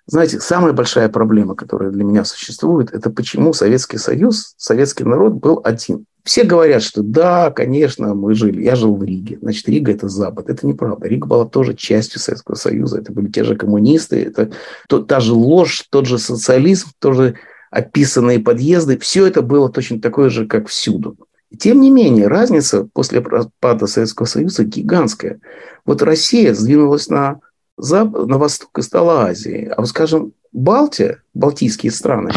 [0.07, 5.61] Знаете, самая большая проблема, которая для меня существует, это почему Советский Союз, советский народ был
[5.63, 6.05] один.
[6.23, 8.63] Все говорят, что да, конечно, мы жили.
[8.63, 9.37] Я жил в Риге.
[9.41, 10.49] Значит, Рига– это Запад.
[10.49, 11.07] Это неправда.
[11.07, 12.99] Рига была тоже частью Советского Союза.
[12.99, 14.49] Это были те же коммунисты, это
[14.89, 17.35] то, та же ложь, тот же социализм, тоже
[17.69, 18.97] описанные подъезды.
[18.97, 21.15] Все это было точно такое же, как всюду.
[21.59, 25.39] Тем не менее, разница после распада Советского Союза гигантская.
[25.85, 27.39] Вот Россия сдвинулась на
[27.77, 29.67] на восток и стала Азией.
[29.67, 32.31] А вот, скажем, Балтия, балтийские страны,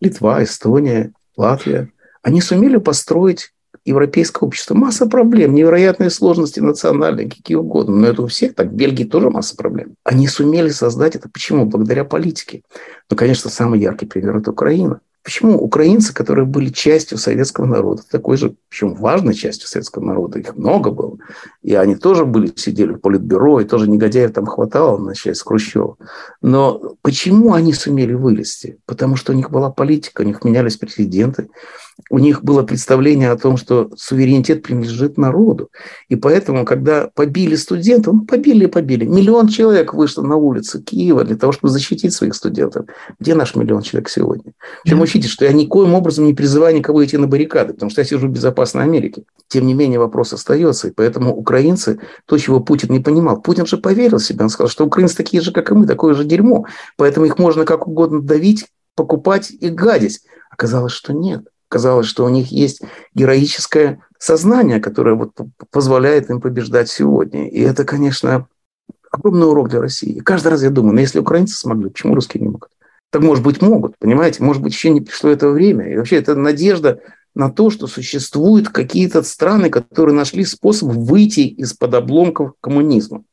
[0.00, 3.52] Литва, Эстония, Латвия, они сумели построить
[3.84, 4.74] европейское общество.
[4.74, 7.96] Масса проблем, невероятные сложности национальные, какие угодно.
[7.96, 8.68] Но это у всех так.
[8.68, 9.94] В Бельгии тоже масса проблем.
[10.04, 11.28] Они сумели создать это.
[11.28, 11.66] Почему?
[11.66, 12.62] Благодаря политике.
[13.10, 15.00] Ну, конечно, самый яркий пример– это Украина.
[15.22, 20.56] Почему украинцы, которые были частью советского народа, такой же, причем важной частью советского народа, их
[20.56, 21.18] много было,
[21.62, 25.96] и они тоже были, сидели в политбюро, и тоже негодяев там хватало, начать с Хрущева.
[26.40, 28.78] Но почему они сумели вылезти?
[28.86, 31.50] Потому что у них была политика, у них менялись президенты,
[32.08, 35.70] у них было представление о том, что суверенитет принадлежит народу.
[36.08, 39.04] И поэтому, когда побили студентов, ну, побили и побили.
[39.04, 42.86] Миллион человек вышло на улицы Киева для того, чтобы защитить своих студентов.
[43.18, 44.52] Где наш миллион человек сегодня?
[44.82, 48.04] Причем учите, что я никоим образом не призываю никого идти на баррикады, потому что я
[48.04, 49.24] сижу в безопасной Америке.
[49.48, 50.88] Тем не менее, вопрос остается.
[50.88, 54.44] И поэтому украинцы, то, чего Путин не понимал, Путин же поверил себе.
[54.44, 56.66] Он сказал, что украинцы такие же, как и мы, такое же дерьмо.
[56.96, 60.20] Поэтому их можно как угодно давить, покупать и гадить.
[60.50, 62.82] Оказалось, что нет казалось, что у них есть
[63.14, 65.32] героическое сознание, которое вот
[65.70, 67.48] позволяет им побеждать сегодня.
[67.48, 68.46] И это, конечно,
[69.10, 70.10] огромный урок для России.
[70.10, 72.70] И каждый раз я думаю, ну если украинцы смогли, почему русские не могут?
[73.10, 74.42] Так, может быть, могут, понимаете?
[74.42, 75.90] Может быть, еще не пришло это время.
[75.90, 77.00] И вообще это надежда
[77.34, 83.24] на то, что существуют какие-то страны, которые нашли способ выйти из-под обломков коммунизма.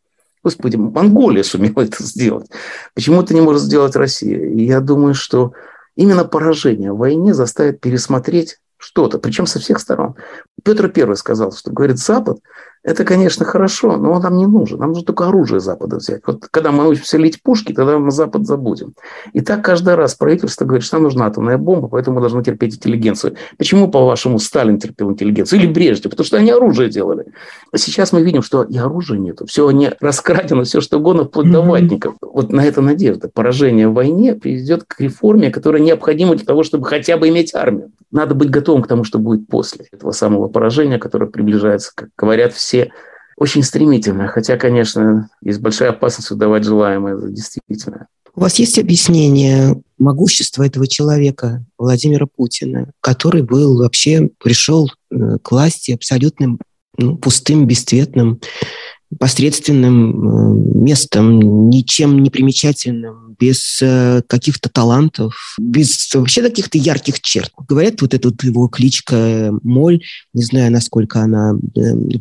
[0.44, 2.50] Господи, Монголия сумела это сделать.
[2.96, 4.50] Почему это не может сделать Россия?
[4.50, 5.54] И я думаю, что
[5.98, 10.16] Именно поражение в войне заставит пересмотреть что-то, причем со всех сторон.
[10.64, 12.40] Петр I сказал, что, говорит, Запад–
[12.88, 14.80] Это, конечно, хорошо, но он нам не нужен.
[14.80, 16.22] Нам нужно только оружие Запада взять.
[16.26, 18.94] Вот когда мы научимся лить пушки, тогда мы Запад забудем.
[19.34, 22.76] И так каждый раз правительство говорит, что нам нужна атомная бомба, поэтому мы должны терпеть
[22.76, 23.36] интеллигенцию.
[23.58, 25.60] Почему, по-вашему, Сталин терпел интеллигенцию?
[25.60, 26.12] Или Брежнев?
[26.12, 27.26] Потому что они оружие делали.
[27.74, 29.46] А сейчас мы видим, что и оружия нету.
[29.48, 32.16] Все не раскрадено, все что угодно, вплоть до ватников.
[32.22, 33.30] Вот на это надежда.
[33.34, 37.92] Поражение в войне приведет к реформе, которая необходима для того, чтобы хотя бы иметь армию.
[38.12, 42.54] Надо быть готовым к тому, что будет после этого самого поражения, которое приближается, как говорят
[42.54, 42.92] все
[43.38, 44.28] очень стремительно.
[44.28, 48.08] Хотя, конечно, есть большая опасность выдавать желаемое за действительное.
[48.34, 55.52] У вас есть объяснение могущества этого человека, Владимира Путина, который был вообще, пришел э, к
[55.52, 56.60] власти абсолютным
[56.98, 58.40] ну, пустым, бесцветным,
[59.20, 67.52] посредственным э, местом, ничем не примечательным, без э, каких-то талантов, без вообще каких-то ярких черт.
[67.68, 70.04] Говорят, вот эта вот его кличка э, Моль,
[70.34, 71.54] не знаю, насколько она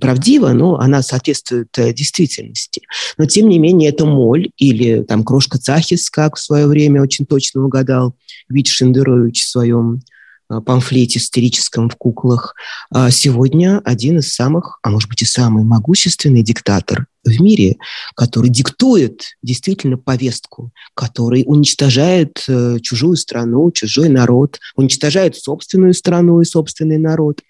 [0.00, 2.82] правдива, но она соответствует действительности.
[3.18, 7.26] Но, тем не менее, это Моль или там Крошка Цахис, как в свое время очень
[7.26, 8.14] точно угадал
[8.48, 10.02] Витя Шендерович в своем
[10.48, 12.54] памфлете сатирическом в куклах,
[12.90, 17.76] а сегодня один из самых, а может быть и самый могущественный диктатор в мире,
[18.14, 26.44] который диктует действительно повестку, который уничтожает э, чужую страну, чужой народ, уничтожает собственную страну и
[26.44, 27.40] собственный народ.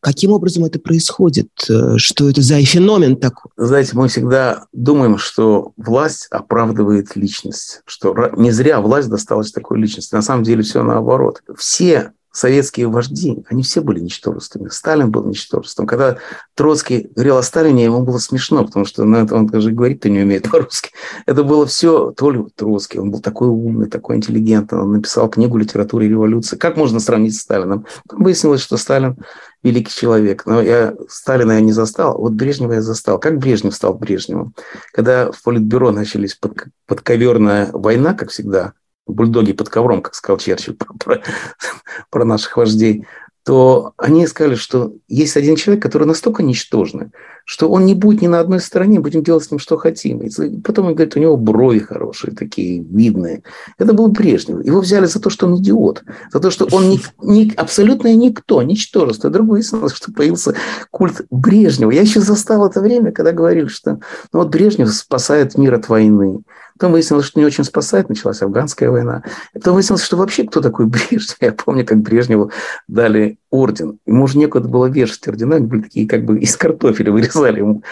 [0.00, 1.48] Каким образом это происходит?
[1.70, 3.50] Э, что это за феномен такой?
[3.56, 10.14] Знаете, мы всегда думаем, что власть оправдывает личность, что не зря власть досталась такой личности.
[10.14, 11.40] На самом деле все наоборот.
[11.56, 14.68] Все советские вожди, они все были ничтожествами.
[14.68, 15.86] Сталин был ничтожеством.
[15.86, 16.18] Когда
[16.56, 20.20] Троцкий говорил о Сталине, ему было смешно, потому что ну, это он даже говорить-то не
[20.20, 20.90] умеет по-русски.
[21.26, 22.98] Это было все то ли Троцкий.
[22.98, 24.80] Он был такой умный, такой интеллигентный.
[24.80, 26.58] Он написал книгу «Литература и революция».
[26.58, 27.86] Как можно сравнить с Сталином?
[28.02, 29.16] Потом выяснилось, что Сталин
[29.62, 30.44] великий человек.
[30.44, 33.20] Но я Сталина я не застал, вот Брежнева я застал.
[33.20, 34.54] Как Брежнев стал Брежневым?
[34.92, 38.72] Когда в Политбюро начались под, подковерная война, как всегда,
[39.06, 41.22] бульдоги под ковром, как сказал Черчилль про, про,
[42.10, 43.06] про наших вождей,
[43.44, 47.10] то они сказали, что есть один человек, который настолько ничтожный,
[47.44, 50.22] что он не будет ни на одной стороне, будем делать с ним, что хотим.
[50.22, 53.42] И потом он говорит, у него брови хорошие, такие видные.
[53.76, 54.64] Это был Брежнев.
[54.64, 58.62] Его взяли за то, что он идиот, за то, что он не, не, абсолютно никто,
[58.62, 59.28] ничтожество.
[59.28, 60.54] Вдруг выяснилось, что появился
[60.90, 61.90] культ Брежнева.
[61.90, 64.00] Я еще застал это время, когда говорили, что
[64.32, 66.40] ну, вот Брежнев спасает мир от войны.
[66.76, 69.22] Потом выяснилось, что не очень спасает, началась афганская война.
[69.52, 71.36] Потом выяснилось, что вообще кто такой Брежнев.
[71.40, 72.50] Я помню, как Брежневу
[72.88, 73.98] дали орден.
[74.06, 77.82] Ему уже некуда было вешать ордена, они были такие как бы из картофеля вырезали ему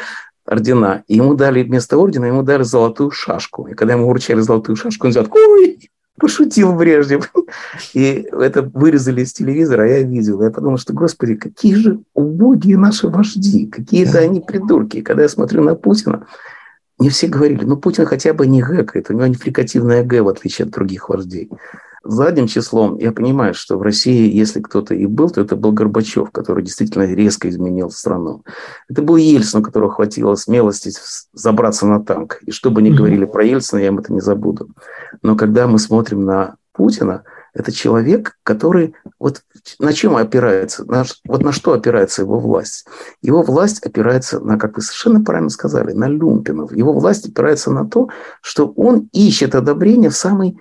[0.45, 1.05] ордена.
[1.07, 3.69] И ему дали вместо ордена, ему дали золотую шашку.
[3.69, 7.33] И когда ему вручали золотую шашку, он взял, ой, пошутил Брежнев.
[7.95, 10.43] И это вырезали из телевизора, а я видел.
[10.43, 14.97] Я подумал, что, господи, какие же убогие наши вожди, какие-то они придурки.
[14.97, 16.27] И когда я смотрю на Путина,
[17.03, 20.29] не все говорили, ну, Путин хотя бы не гэкает, у него не фрикативное г, в
[20.29, 21.51] отличие от других вождей.
[22.05, 26.31] Задним числом я понимаю, что в России, если кто-то и был, то это был Горбачев,
[26.31, 28.43] который действительно резко изменил страну.
[28.89, 30.91] Это был Ельцин, у которого хватило смелости
[31.33, 32.41] забраться на танк.
[32.47, 34.71] И что бы ни говорили про Ельцина, я им это не забуду.
[35.23, 37.25] Но когда мы смотрим на Путина–
[37.55, 39.43] это человек, который вот
[39.79, 42.87] на чем опирается, на, вот на что опирается его власть.
[43.21, 46.73] Его власть опирается на, как вы совершенно правильно сказали, на люмпинов.
[46.73, 48.09] Его власть опирается на то,
[48.41, 50.59] что он ищет одобрение в самой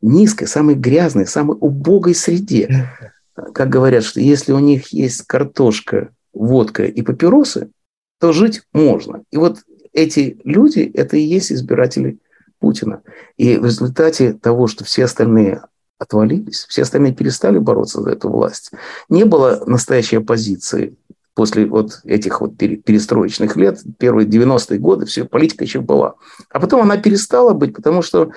[0.00, 2.88] низкой, самой грязной, самой убогой среде.
[3.34, 7.70] Как говорят, что если у них есть картошка, водка и папиросы,
[8.18, 9.22] то жить можно.
[9.30, 9.58] И вот
[9.92, 12.18] эти люди– это и есть избиратели
[12.58, 13.02] Путина.
[13.36, 15.62] И в результате того, что все остальные
[15.98, 16.66] отвалились.
[16.68, 18.72] Все остальные перестали бороться за эту власть.
[19.08, 20.96] Не было настоящей оппозиции
[21.34, 26.14] после вот этих вот перестроечных лет, первые 90-е годы, все, политика еще была.
[26.50, 28.30] А потом она перестала быть, потому что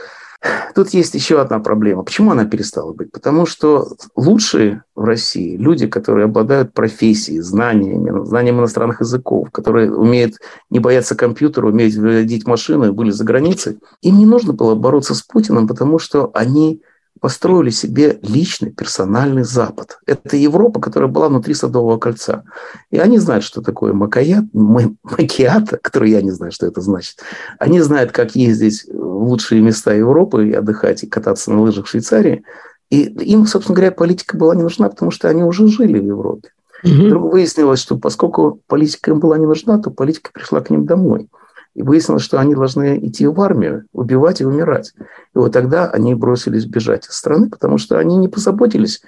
[0.74, 2.04] тут есть еще одна проблема.
[2.04, 3.12] Почему она перестала быть?
[3.12, 10.36] Потому что лучшие в России люди, которые обладают профессией, знаниями, знанием иностранных языков, которые умеют
[10.70, 15.16] не бояться компьютера, умеют водить машину и были за границей, им не нужно было бороться
[15.16, 16.82] с Путиным, потому что они
[17.20, 20.00] построили себе личный персональный Запад.
[20.06, 22.44] Это Европа, которая была внутри Садового кольца.
[22.92, 27.20] И они знают, что такое макаят, макиата, который я не знаю, что это значит.
[27.58, 31.90] Они знают, как ездить в лучшие места Европы и отдыхать, и кататься на лыжах в
[31.90, 32.44] Швейцарии.
[32.90, 36.50] И им, собственно говоря, политика была не нужна, потому что они уже жили в Европе.
[36.84, 36.94] Угу.
[36.94, 41.30] Вдруг выяснилось, что поскольку политика им была не нужна, то политика пришла к ним домой.
[41.76, 44.94] И выяснилось, что они должны идти в армию, убивать и умирать.
[44.98, 49.02] И вот тогда они бросились бежать из страны, потому что они не позаботились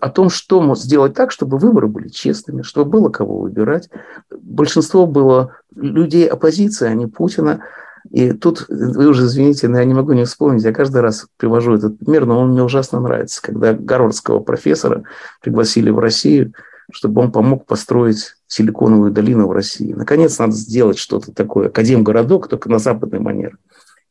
[0.00, 3.88] о том, что сделать так, чтобы выборы были честными, чтобы было кого выбирать.
[4.30, 7.62] большинство было людей оппозиции, а не Путина.
[8.10, 11.74] И тут, вы уже извините, но я не могу не вспомнить, я каждый раз привожу
[11.74, 13.42] этот пример, но он мне ужасно нравится.
[13.42, 15.04] Когда гарвардского профессора
[15.42, 16.54] пригласили в Россию,
[16.92, 19.92] чтобы он помог построить силиконовую долину в России.
[19.92, 23.56] Наконец, надо сделать что-то такое, академгородок, только на западный манер.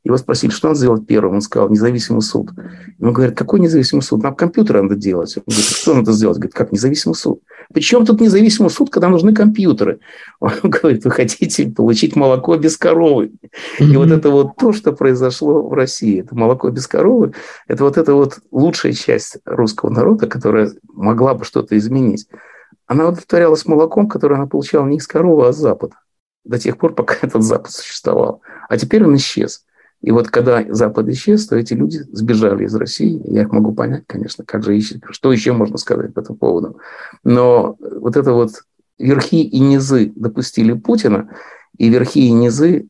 [0.06, 1.36] Его спросили, что надо сделать первым.
[1.36, 2.52] Он сказал, независимый суд.
[3.00, 4.24] Ему говорят, какой независимый суд?
[4.24, 5.36] Нам компьютер надо делать.
[5.36, 6.38] Он говорит, что надо сделать?
[6.38, 7.42] Говорит, как независимый суд?
[7.74, 10.00] Причем тут независимый суд, когда нужны компьютеры?
[10.40, 13.34] Он говорит, вы хотите получить молоко без коровы.
[13.80, 16.22] И вот это вот то, что произошло в России.
[16.22, 17.34] Это молоко без коровы.
[17.68, 22.26] Это вот эта вот лучшая часть русского народа, которая могла бы что-то изменить.
[22.86, 25.96] Она удовлетворялась молоком, которое она получала не из коровы, а с Запада.
[26.44, 28.42] До тех пор, пока этот Запад существовал.
[28.68, 29.66] А теперь он исчез.
[30.02, 33.22] И вот когда Запад исчез, то эти люди сбежали из России.
[33.26, 36.80] Я их могу понять, конечно, как же ищет, что еще можно сказать по этому поводу.
[37.24, 38.52] Но вот это вот
[38.98, 41.30] верхи и низы допустили Путина,
[41.78, 42.88] и верхи и низы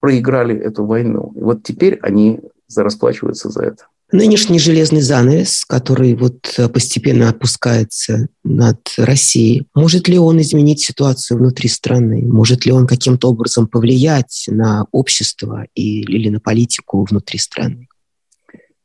[0.00, 1.32] проиграли эту войну.
[1.36, 2.40] И вот теперь они
[2.74, 3.86] расплачиваются за это.
[4.12, 11.38] Нынешний железный занавес, который вот э, постепенно опускается над Россией, может ли он изменить ситуацию
[11.38, 12.22] внутри страны?
[12.22, 17.86] Может ли он каким-то образом повлиять на общество и, или на политику внутри страны?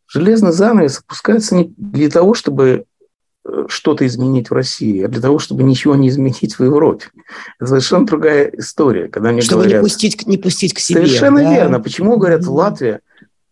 [0.08, 2.86] Железный занавес опускается не для того, чтобы
[3.44, 7.08] э, что-то изменить в России, а для того, чтобы ничего не изменить в Европе.
[7.60, 9.08] Это совершенно другая история.
[9.08, 11.08] Когда мне чтобы говорят, не, пустить, не пустить к себе.
[11.08, 11.52] Совершенно да?
[11.52, 11.80] верно.
[11.80, 13.02] Почему говорят, Латвия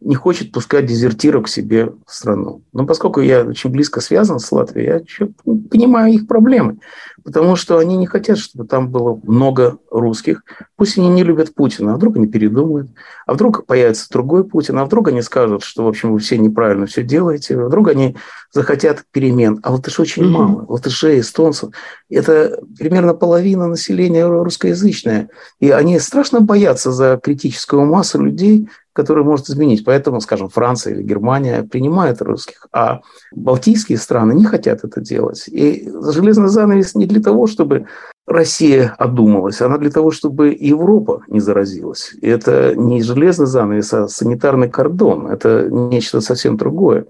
[0.04, 2.64] не хочет пускать дезертиров к себе в страну.
[2.74, 5.28] Но поскольку я очень близко связан с Латвией, я
[5.70, 6.78] понимаю их проблемы,
[7.24, 10.44] потому что они не хотят, чтобы там было много русских.
[10.76, 12.90] Пусть они не любят Путина, а вдруг они передумают,
[13.26, 16.86] а вдруг появится другой Путин, а вдруг они скажут, что, в общем, вы все неправильно
[16.86, 18.16] все делаете, а вдруг они
[18.52, 19.60] захотят перемен.
[19.64, 20.28] А латышей очень mm-hmm.
[20.28, 20.66] мало.
[20.68, 21.70] Латышей, эстонцев–
[22.10, 25.30] это примерно половина населения русскоязычное.
[25.60, 29.84] И они страшно боятся за критическую массу людей, который может изменить.
[29.84, 33.02] Поэтому, скажем, Франция или Германия принимают русских, а
[33.32, 35.46] балтийские страны не хотят это делать.
[35.48, 37.88] И железный занавес не для того, чтобы
[38.26, 42.14] Россия одумалась, она для того, чтобы Европа не заразилась.
[42.22, 45.28] И это не железный занавес, а санитарный кордон.
[45.28, 47.06] Это нечто совсем другое.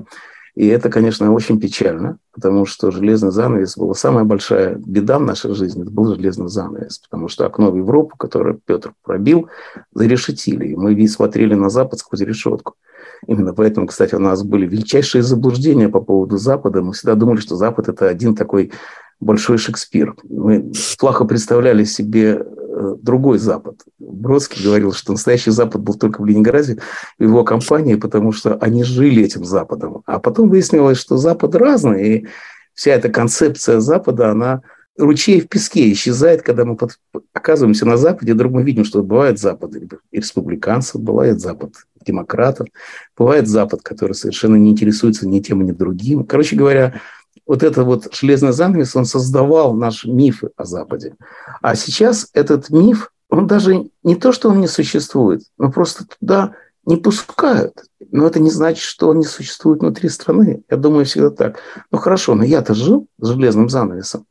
[0.55, 5.55] И это, конечно, очень печально, потому что железный занавес была самая большая беда в нашей
[5.55, 5.81] жизни.
[5.81, 9.49] Это был железный занавес, потому что окно в Европу, которое Петр пробил,
[9.93, 10.67] зарешетили.
[10.67, 12.75] И мы смотрели на Запад сквозь решетку.
[13.25, 16.83] Именно поэтому, кстати, у нас были величайшие заблуждения по поводу Запада.
[16.83, 18.71] Мы всегда думали, что Запад– это один такой
[19.23, 20.15] большой Шекспир.
[20.23, 23.81] Мы плохо представляли себе э, другой Запад.
[23.99, 26.79] Бродский говорил, что настоящий Запад был только в Ленинграде,
[27.17, 30.03] в его компании, потому что они жили этим Западом.
[30.05, 32.27] А потом выяснилось, что Запад разный, и
[32.73, 34.61] вся эта концепция Запада, она
[34.97, 36.77] ручей в песке исчезает, когда мы
[37.33, 41.73] оказываемся на Западе, вдруг мы видим, что бывает Запад и республиканцев, бывает Запад
[42.05, 42.67] демократов,
[43.17, 46.25] бывает Запад, который совершенно не интересуется ни тем, ни другим.
[46.25, 47.01] Короче говоря,
[47.45, 51.15] вот это вот железный занавес, он создавал наши мифы о Западе.
[51.61, 56.53] А сейчас этот миф, он даже не то, что он не существует, но просто туда
[56.85, 57.83] не пускают.
[58.11, 60.63] Но это не значит, что он не существует внутри страны.
[60.69, 61.59] Я думаю, всегда так.
[61.91, 64.25] Ну хорошо, но я-то жил с железным занавесом.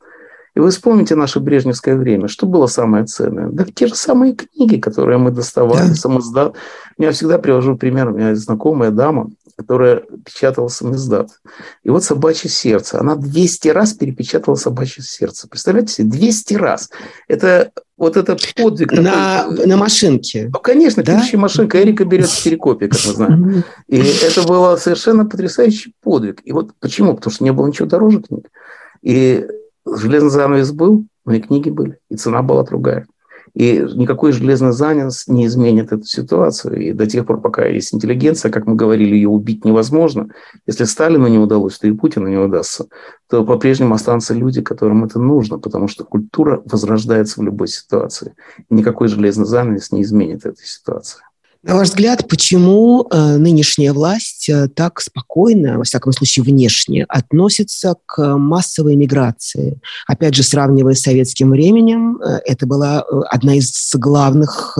[0.55, 2.27] И вы вспомните наше брежневское время.
[2.27, 3.49] Что было самое ценное?
[3.49, 5.95] Да те же самые книги, которые мы доставали, да.
[5.95, 6.55] самоздат.
[6.99, 8.09] Я всегда привожу пример.
[8.09, 11.29] У меня знакомая дама, которая печатала самиздат.
[11.83, 12.99] И вот «Собачье сердце».
[12.99, 15.47] Она 200 раз перепечатала «Собачье сердце».
[15.47, 16.09] Представляете себе?
[16.09, 16.89] 200 раз.
[17.27, 18.91] Это вот это подвиг.
[18.91, 19.65] На, такой...
[19.65, 20.49] на машинке.
[20.51, 21.17] Ну, конечно, да?
[21.17, 21.81] пишущая машинка.
[21.81, 23.63] Эрика берет 4 копии, как мы знаем.
[23.87, 26.41] И это был совершенно потрясающий подвиг.
[26.43, 27.15] И вот почему?
[27.15, 28.49] Потому что не было ничего дороже книг.
[29.01, 29.45] И
[29.85, 33.05] железный занавес был, но и книги были, и цена была другая.
[33.55, 36.81] И никакой железный занавес не изменит эту ситуацию.
[36.81, 40.29] И до тех пор, пока есть интеллигенция, как мы говорили, ее убить невозможно.
[40.65, 42.87] Если Сталину не удалось, то и Путину не удастся.
[43.29, 48.33] То по-прежнему останутся люди, которым это нужно, потому что культура возрождается в любой ситуации.
[48.69, 51.21] И никакой железный занавес не изменит этой ситуации.
[51.63, 57.95] На ваш взгляд, почему э, нынешняя власть э, так спокойно, во всяком случае внешне, относится
[58.05, 59.79] к массовой миграции?
[60.05, 64.77] Опять же, сравнивая с советским временем, э, это была одна из главных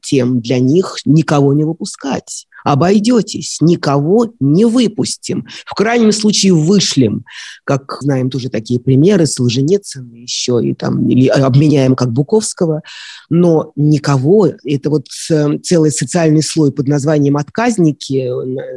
[0.00, 2.46] тем для них– никого не выпускать.
[2.64, 5.46] Обойдетесь, никого не выпустим.
[5.66, 7.24] В крайнем случае вышлем,
[7.64, 12.82] как знаем тоже такие примеры, Солженицын еще и там, или обменяем как Буковского,
[13.30, 18.28] но никого, это вот э, целый социальный слой под названием отказники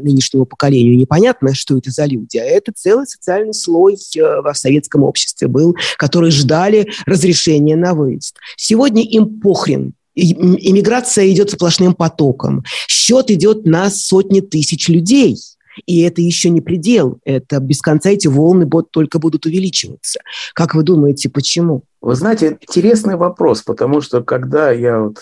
[0.01, 5.03] нынешнего поколения, непонятно, что это за люди, а это целый социальный слой э, в советском
[5.03, 8.37] обществе был, которые ждали разрешения на выезд.
[8.57, 12.63] Сегодня им похрен, иммиграция идет сплошным потоком.
[12.87, 15.37] Счет идет на сотни тысяч людей.
[15.85, 17.19] И это еще не предел.
[17.25, 20.21] Это без конца эти волны только будут увеличиваться.
[20.53, 21.83] Как вы думаете, почему?
[22.01, 25.17] Вы знаете, интересный вопрос, потому что когда я вот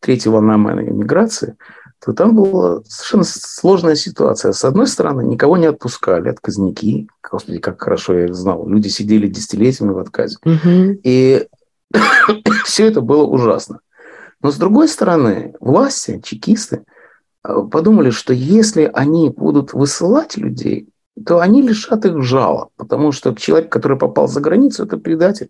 [0.00, 1.56] третья волна моей миграции,
[2.04, 4.52] то там была совершенно сложная ситуация.
[4.52, 7.08] С одной стороны, никого не отпускали, отказники.
[7.30, 8.68] Господи, как хорошо я их знал.
[8.68, 10.36] Люди сидели десятилетиями в отказе.
[10.44, 11.00] Угу.
[11.02, 11.46] И
[12.66, 13.80] все это было ужасно.
[14.44, 16.84] Но с другой стороны, власти, чекисты,
[17.42, 20.90] э, подумали, что если они будут высылать людей,
[21.24, 25.48] то они лишат их жала, потому что человек, который попал за границу, это предатель.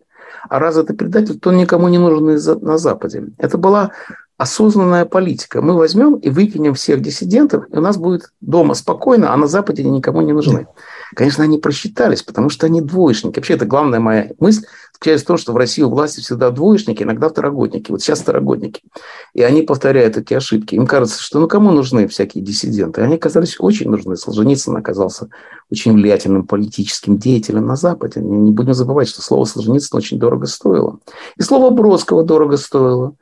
[0.48, 3.24] А раз это предатель, то он никому не нужен на Западе.
[3.36, 3.90] Это была
[4.36, 5.60] осознанная политика.
[5.60, 9.82] Мы возьмем и выкинем всех диссидентов, и у нас будет дома спокойно, а на Западе
[9.82, 10.68] они никому не нужны.
[11.14, 13.36] Конечно, они просчитались, потому что они двоечники.
[13.36, 17.02] Вообще, это главная моя мысль заключается в том, что в России у власти всегда двоечники,
[17.02, 17.90] иногда второгодники.
[17.90, 18.82] Вот сейчас второгодники.
[19.34, 20.74] И они повторяют эти ошибки.
[20.74, 23.02] Им кажется, что ну кому нужны всякие диссиденты?
[23.02, 24.16] Они оказались очень нужны.
[24.16, 25.28] Солженицын оказался
[25.70, 28.20] очень влиятельным политическим деятелем на Западе.
[28.20, 30.98] Не будем забывать, что слово Солженицын очень дорого стоило.
[31.36, 33.14] И слово Бродского дорого стоило.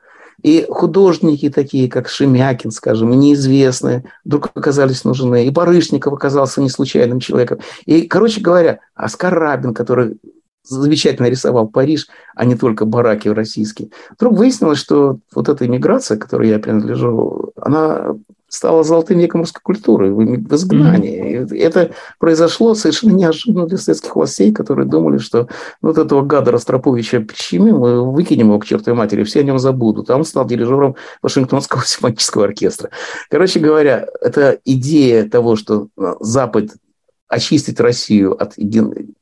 [0.43, 5.47] И художники такие, как Шемякин, скажем, неизвестные, вдруг оказались нужны.
[5.47, 7.59] И Барышников оказался не случайным человеком.
[7.85, 10.17] И, короче говоря, Оскар Рабин, который
[10.63, 13.89] замечательно рисовал Париж, а не только бараки российские.
[14.15, 18.15] Вдруг выяснилось, что вот эта иммиграция, которой я принадлежу, она
[18.53, 21.39] стала золотым веком русской культуры в изгнании.
[21.41, 21.57] Mm-hmm.
[21.57, 25.47] Это произошло совершенно неожиданно для советских властей, которые думали, что
[25.81, 30.11] вот этого гада Ростроповича прищемим, мы выкинем его к чертовой матери, все о нем забудут.
[30.11, 32.91] А он стал дирижером Вашингтонского симфонического оркестра.
[33.31, 35.87] Короче говоря, это идея того, что
[36.19, 36.69] Запад
[37.27, 38.53] очистить Россию от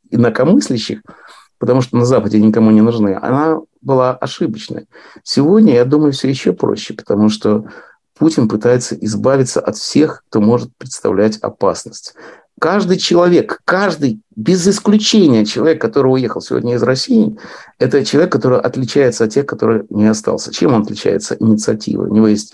[0.10, 1.04] инакомыслящих,
[1.58, 4.88] потому что на Западе никому не нужны, она была ошибочной.
[5.24, 7.68] Сегодня, я думаю, все еще проще, потому что
[8.22, 12.14] Путин пытается избавиться от всех, кто может представлять опасность.
[12.60, 17.36] Каждый человек, каждый, без исключения человек, который уехал сегодня из России,
[17.80, 20.54] это человек, который отличается от тех, который не остался.
[20.54, 21.36] Чем он отличается?
[21.40, 22.04] Инициатива.
[22.04, 22.54] У него есть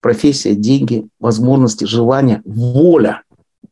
[0.00, 3.24] профессия, деньги, возможности, желание, воля.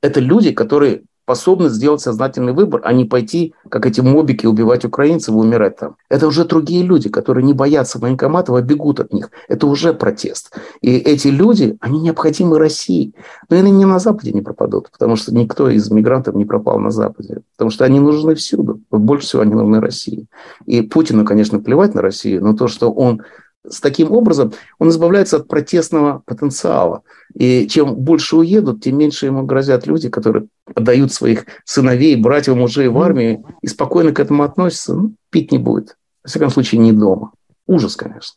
[0.02, 5.34] Это люди, которые способны сделать сознательный выбор, а не пойти, как эти мобики, убивать украинцев
[5.34, 5.96] и умирать там.
[6.08, 9.30] Это уже другие люди, которые не боятся военкоматов, а бегут от них.
[9.48, 10.52] Это уже протест.
[10.80, 13.14] И эти люди, они необходимы России.
[13.48, 16.90] Но они не на Западе не пропадут, потому что никто из мигрантов не пропал на
[16.90, 17.42] Западе.
[17.56, 18.80] Потому что они нужны всюду.
[18.90, 20.26] Больше всего они нужны России.
[20.66, 23.22] И Путину, конечно, плевать на Россию, но то, что он
[23.68, 27.02] с таким образом он избавляется от протестного потенциала.
[27.34, 32.88] И чем больше уедут, тем меньше ему грозят люди, которые отдают своих сыновей, братьев, мужей
[32.88, 34.94] в армию и спокойно к этому относятся.
[34.94, 35.96] Ну, пить не будет.
[36.24, 37.32] Во всяком случае, не дома.
[37.66, 38.36] Ужас, конечно.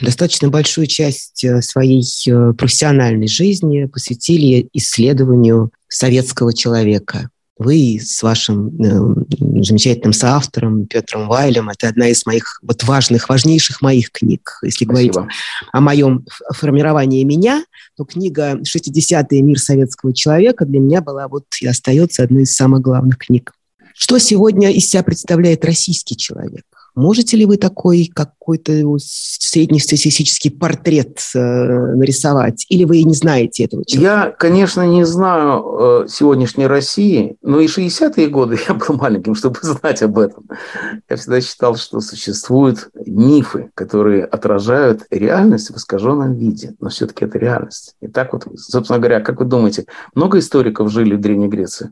[0.00, 8.68] Достаточно большую часть э, своей э, профессиональной жизни посвятили исследованию советского человека вы с вашим
[8.82, 11.70] э, замечательным соавтором Петром Вайлем.
[11.70, 14.58] Это одна из моих вот важных, важнейших моих книг.
[14.62, 15.12] Если Спасибо.
[15.12, 15.34] говорить
[15.72, 17.64] о моем формировании меня,
[17.96, 19.42] то книга «60-е.
[19.42, 23.52] Мир советского человека» для меня была вот и остается одной из самых главных книг.
[23.94, 26.64] Что сегодня из себя представляет российский человек?
[26.94, 32.66] Можете ли вы такой какой-то среднестатистический портрет э, нарисовать?
[32.68, 34.14] Или вы не знаете этого человека?
[34.14, 39.58] Я, конечно, не знаю э, сегодняшней России, но и 60-е годы я был маленьким, чтобы
[39.62, 40.48] знать об этом.
[41.08, 47.38] Я всегда считал, что существуют мифы, которые отражают реальность в искаженном виде, но все-таки это
[47.38, 47.96] реальность.
[48.00, 51.90] И так вот, собственно говоря, как вы думаете, много историков жили в Древней Греции?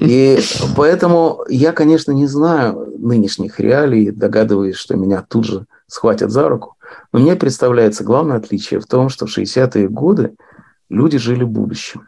[0.00, 0.38] И
[0.76, 6.76] поэтому я, конечно, не знаю нынешних реалий, догадываюсь, что меня тут же схватят за руку.
[7.12, 10.34] Но мне представляется главное отличие в том, что в 60-е годы
[10.88, 12.06] люди жили будущим.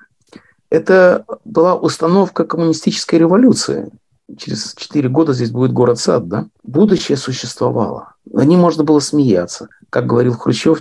[0.71, 3.91] Это была установка коммунистической революции.
[4.39, 6.47] Через 4 года здесь будет город-сад, да?
[6.63, 8.15] Будущее существовало.
[8.25, 9.69] На ним можно было смеяться.
[9.91, 10.81] Как говорил Хрущев,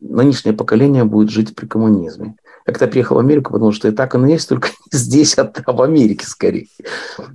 [0.00, 2.36] нынешнее поколение будет жить при коммунизме.
[2.64, 6.26] Когда приехал в Америку, потому что и так оно есть, только здесь, а в Америке
[6.26, 6.68] скорее.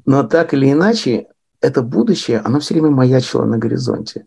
[0.05, 1.27] Но так или иначе,
[1.59, 4.25] это будущее, оно все время маячило на горизонте.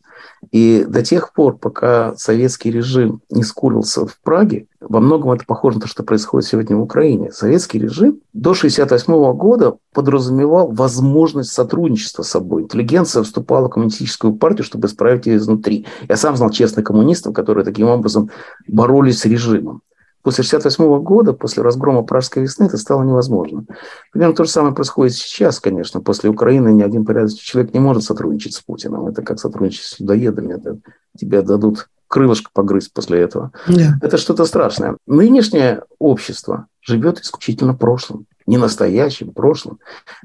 [0.50, 5.76] И до тех пор, пока советский режим не скурился в Праге, во многом это похоже
[5.76, 7.30] на то, что происходит сегодня в Украине.
[7.30, 12.62] Советский режим до 1968 года подразумевал возможность сотрудничества с собой.
[12.62, 15.86] Интеллигенция вступала в коммунистическую партию, чтобы исправить ее изнутри.
[16.08, 18.30] Я сам знал честных коммунистов, которые таким образом
[18.66, 19.82] боролись с режимом.
[20.22, 23.64] После 1968 года, после разгрома Пражской весны, это стало невозможно.
[24.12, 26.00] Примерно то же самое происходит сейчас, конечно.
[26.00, 29.06] После Украины ни один порядочный человек не может сотрудничать с Путиным.
[29.06, 30.54] Это как сотрудничать с людоедами.
[30.54, 30.78] Это
[31.16, 33.52] тебе дадут крылышко погрызть после этого.
[33.68, 33.94] Да.
[34.02, 34.96] Это что-то страшное.
[35.06, 38.26] Нынешнее общество живет исключительно прошлым.
[38.46, 39.78] Не настоящим, прошлым.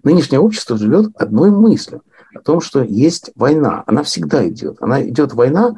[0.03, 2.01] Нынешнее общество живет одной мыслью
[2.33, 3.83] о том, что есть война.
[3.85, 4.77] Она всегда идет.
[4.81, 5.75] Она идет война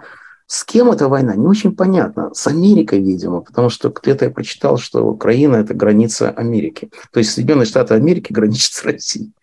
[0.48, 2.34] с кем эта война, не очень понятно.
[2.34, 6.90] С Америкой, видимо, потому что где-то я прочитал, что Украина– это граница Америки.
[7.12, 9.34] То есть Соединенные Штаты Америки граничат с Россией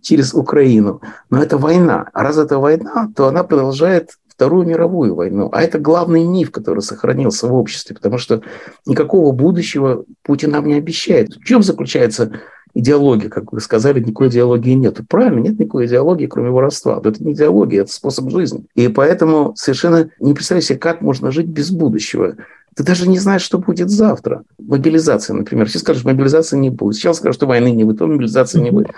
[0.00, 1.02] через Украину.
[1.28, 2.08] Но это война.
[2.14, 5.48] А раз это война, то она продолжает Вторую мировую войну.
[5.52, 8.42] А это главный миф, который сохранился в обществе, потому что
[8.84, 11.34] никакого будущего Путин нам не обещает.
[11.34, 12.40] В чем заключается
[12.74, 15.00] идеология, как вы сказали, никакой идеологии нет.
[15.08, 17.00] Правильно, нет никакой идеологии, кроме воровства.
[17.02, 18.64] Но это не идеология, это способ жизни.
[18.74, 22.36] И поэтому совершенно не представляю себе, как можно жить без будущего.
[22.74, 24.42] Ты даже не знаешь, что будет завтра.
[24.58, 25.68] Мобилизация, например.
[25.68, 26.96] Сейчас скажешь, мобилизации не будет.
[26.96, 28.88] Сейчас скажут, что войны не будет, то мобилизации не будет.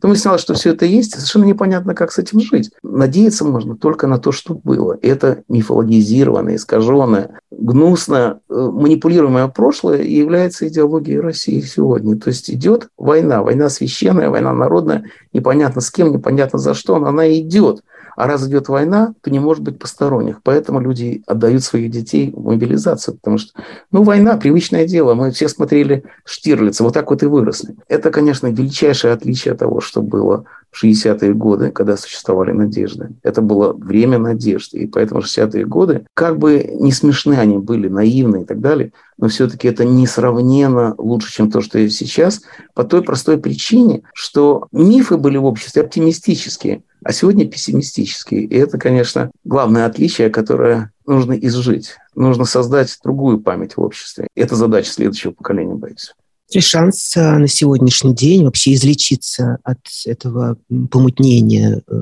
[0.00, 2.70] Потом выяснялось, что все это есть, и совершенно непонятно, как с этим жить.
[2.82, 4.94] Надеяться можно только на то, что было.
[4.94, 12.16] И это мифологизированное, искаженное, гнусно э, манипулируемое прошлое является идеологией России сегодня.
[12.16, 17.08] То есть идет война, война священная, война народная, непонятно с кем, непонятно за что, но
[17.08, 17.82] она идет.
[18.16, 20.42] А раз идет война, то не может быть посторонних.
[20.42, 23.52] Поэтому люди отдают своих детей в мобилизацию, потому что,
[23.90, 25.14] ну, война– привычное дело.
[25.14, 27.76] Мы все смотрели Штирлица, вот так вот и выросли.
[27.88, 33.10] Это, конечно, величайшее отличие от того, что было в 60-е годы, когда существовали надежды.
[33.22, 34.78] Это было время надежды.
[34.78, 39.28] И поэтому 60-е годы, как бы не смешны они были, наивны и так далее, но
[39.28, 42.42] все-таки это несравненно лучше, чем то, что есть сейчас,
[42.74, 48.44] по той простой причине, что мифы были в обществе оптимистические– а сегодня пессимистический.
[48.44, 51.96] И это, конечно, главное отличие, которое нужно изжить.
[52.14, 54.26] Нужно создать другую память в обществе.
[54.34, 56.14] Это задача следующего поколения, боюсь.
[56.50, 60.56] Есть шанс э, на сегодняшний день вообще излечиться от этого
[60.90, 61.94] помутнения э,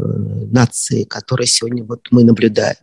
[0.51, 2.76] нации, которое сегодня вот мы наблюдаем?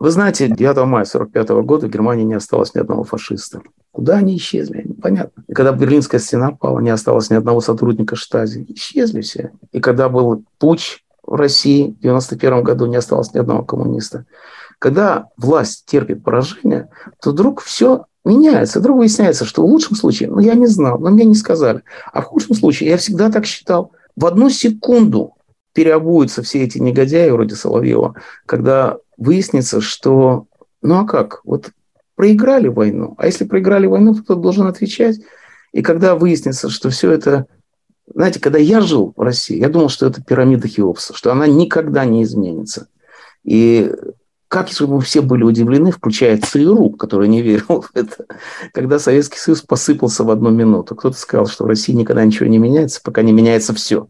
[0.00, 3.62] Вы знаете, 9 мая 1945 года в Германии не осталось ни одного фашиста.
[3.92, 4.82] Куда они исчезли?
[4.84, 5.44] Непонятно.
[5.46, 8.66] И когда Берлинская стена пала, не осталось ни одного сотрудника штази.
[8.68, 9.52] Исчезли все.
[9.70, 14.26] И когда был путь в России в 1991 году не осталось ни одного коммуниста.
[14.78, 16.88] Когда власть терпит поражение,
[17.20, 18.80] то вдруг все меняется.
[18.80, 21.82] Вдруг выясняется, что в лучшем случае, ну, я не знал, но мне не сказали.
[22.12, 25.34] А в худшем случае, я всегда так считал, в одну секунду
[25.72, 28.16] переобуются все эти негодяи вроде Соловьева,
[28.46, 30.46] когда выяснится, что,
[30.82, 31.70] ну а как, вот
[32.14, 35.20] проиграли войну, а если проиграли войну, то кто должен отвечать?
[35.72, 37.46] И когда выяснится, что все это
[38.14, 42.04] знаете, когда я жил в России, я думал, что это пирамида Хеопса, что она никогда
[42.04, 42.88] не изменится.
[43.44, 43.92] И
[44.52, 48.26] как же мы все были удивлены, включая ЦРУ, который не верил в это,
[48.74, 50.94] когда Советский Союз посыпался в одну минуту.
[50.94, 54.08] Кто-то сказал, что в России никогда ничего не меняется, пока не меняется все.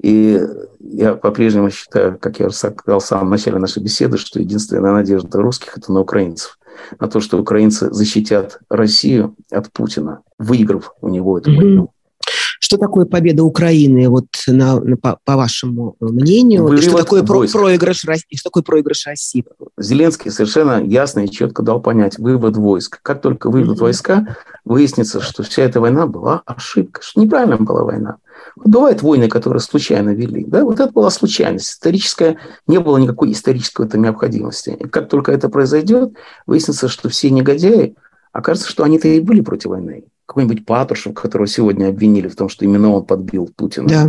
[0.00, 0.40] И
[0.78, 5.42] я по-прежнему считаю, как я уже сказал в самом начале нашей беседы, что единственная надежда
[5.42, 6.60] русских– это на украинцев.
[7.00, 11.92] На то, что украинцы защитят Россию от Путина, выиграв у него эту войну.
[12.64, 16.62] Что такое победа Украины, вот на, на, по, по вашему мнению?
[16.62, 18.36] Вывод что такое про, проигрыш России?
[18.36, 19.44] Что такое проигрыш России?
[19.76, 23.00] Зеленский совершенно ясно и четко дал понять вывод войск.
[23.02, 23.82] Как только выведут mm-hmm.
[23.82, 28.18] войска, выяснится, что вся эта война была ошибка, что неправильно была война.
[28.54, 30.44] Бывают войны, которые случайно вели.
[30.44, 30.62] Да?
[30.62, 31.68] Вот это была случайность.
[31.68, 32.38] Историческая,
[32.68, 34.70] не было никакой исторической этой необходимости.
[34.70, 36.12] И как только это произойдет,
[36.46, 37.96] выяснится, что все негодяи,
[38.30, 42.64] окажется, что они-то и были против войны какой-нибудь Патрушев, которого сегодня обвинили в том, что
[42.64, 44.08] именно он подбил Путина да.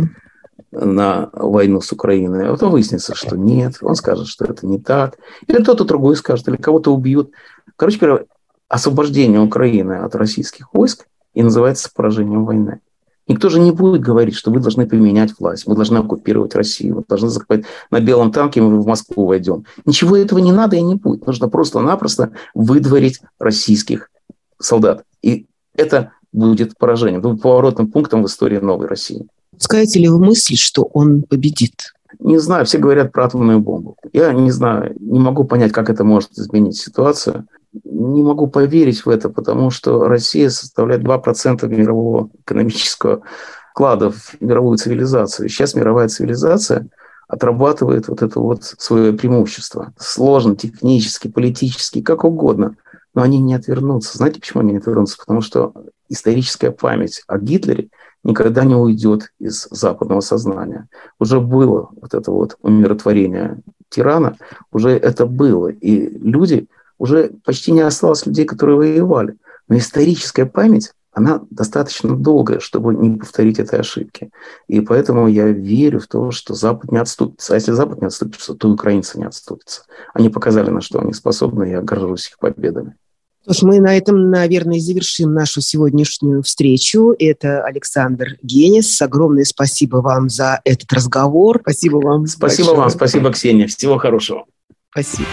[0.72, 2.48] на войну с Украиной.
[2.48, 5.18] А потом выяснится, что нет, он скажет, что это не так.
[5.46, 7.32] Или кто-то другой скажет, или кого-то убьют.
[7.76, 8.24] Короче говоря,
[8.68, 12.80] освобождение Украины от российских войск и называется поражением войны.
[13.28, 17.04] Никто же не будет говорить, что вы должны поменять власть, мы должны оккупировать Россию, мы
[17.06, 19.66] должны захватить на белом танке, мы в Москву войдем.
[19.84, 21.26] Ничего этого не надо и не будет.
[21.26, 24.10] Нужно просто-напросто выдворить российских
[24.58, 25.04] солдат.
[25.20, 29.26] И это будет поражением, поворотным пунктом в истории новой России.
[29.58, 31.94] Скажете ли вы мысль, что он победит?
[32.18, 33.96] Не знаю, все говорят про атомную бомбу.
[34.12, 37.46] Я не знаю, не могу понять, как это может изменить ситуацию.
[37.84, 43.22] Не могу поверить в это, потому что Россия составляет 2% мирового экономического
[43.70, 45.48] вклада в мировую цивилизацию.
[45.48, 46.88] Сейчас мировая цивилизация
[47.26, 49.92] отрабатывает вот это вот свое преимущество.
[49.98, 52.76] Сложно, технически, политически, как угодно.
[53.14, 54.18] Но они не отвернутся.
[54.18, 55.18] Знаете, почему они не отвернутся?
[55.18, 55.72] Потому что
[56.08, 57.88] историческая память о Гитлере
[58.22, 60.88] никогда не уйдет из западного сознания.
[61.18, 63.58] Уже было вот это вот умиротворение
[63.88, 64.36] тирана,
[64.72, 65.68] уже это было.
[65.68, 69.36] И люди, уже почти не осталось людей, которые воевали.
[69.68, 74.30] Но историческая память она достаточно долгая, чтобы не повторить этой ошибки.
[74.66, 77.52] И поэтому я верю в то, что Запад не отступится.
[77.52, 79.84] А если Запад не отступится, то и украинцы не отступятся.
[80.12, 82.96] Они показали, на что они способны, и я горжусь их победами.
[83.44, 87.14] Что ж, мы на этом, наверное, завершим нашу сегодняшнюю встречу.
[87.18, 89.02] Это Александр Генис.
[89.02, 91.58] Огромное спасибо вам за этот разговор.
[91.60, 92.26] Спасибо вам.
[92.26, 92.78] Спасибо большое.
[92.78, 93.66] вам, спасибо, Ксения.
[93.66, 94.46] Всего хорошего.
[94.90, 95.28] Спасибо.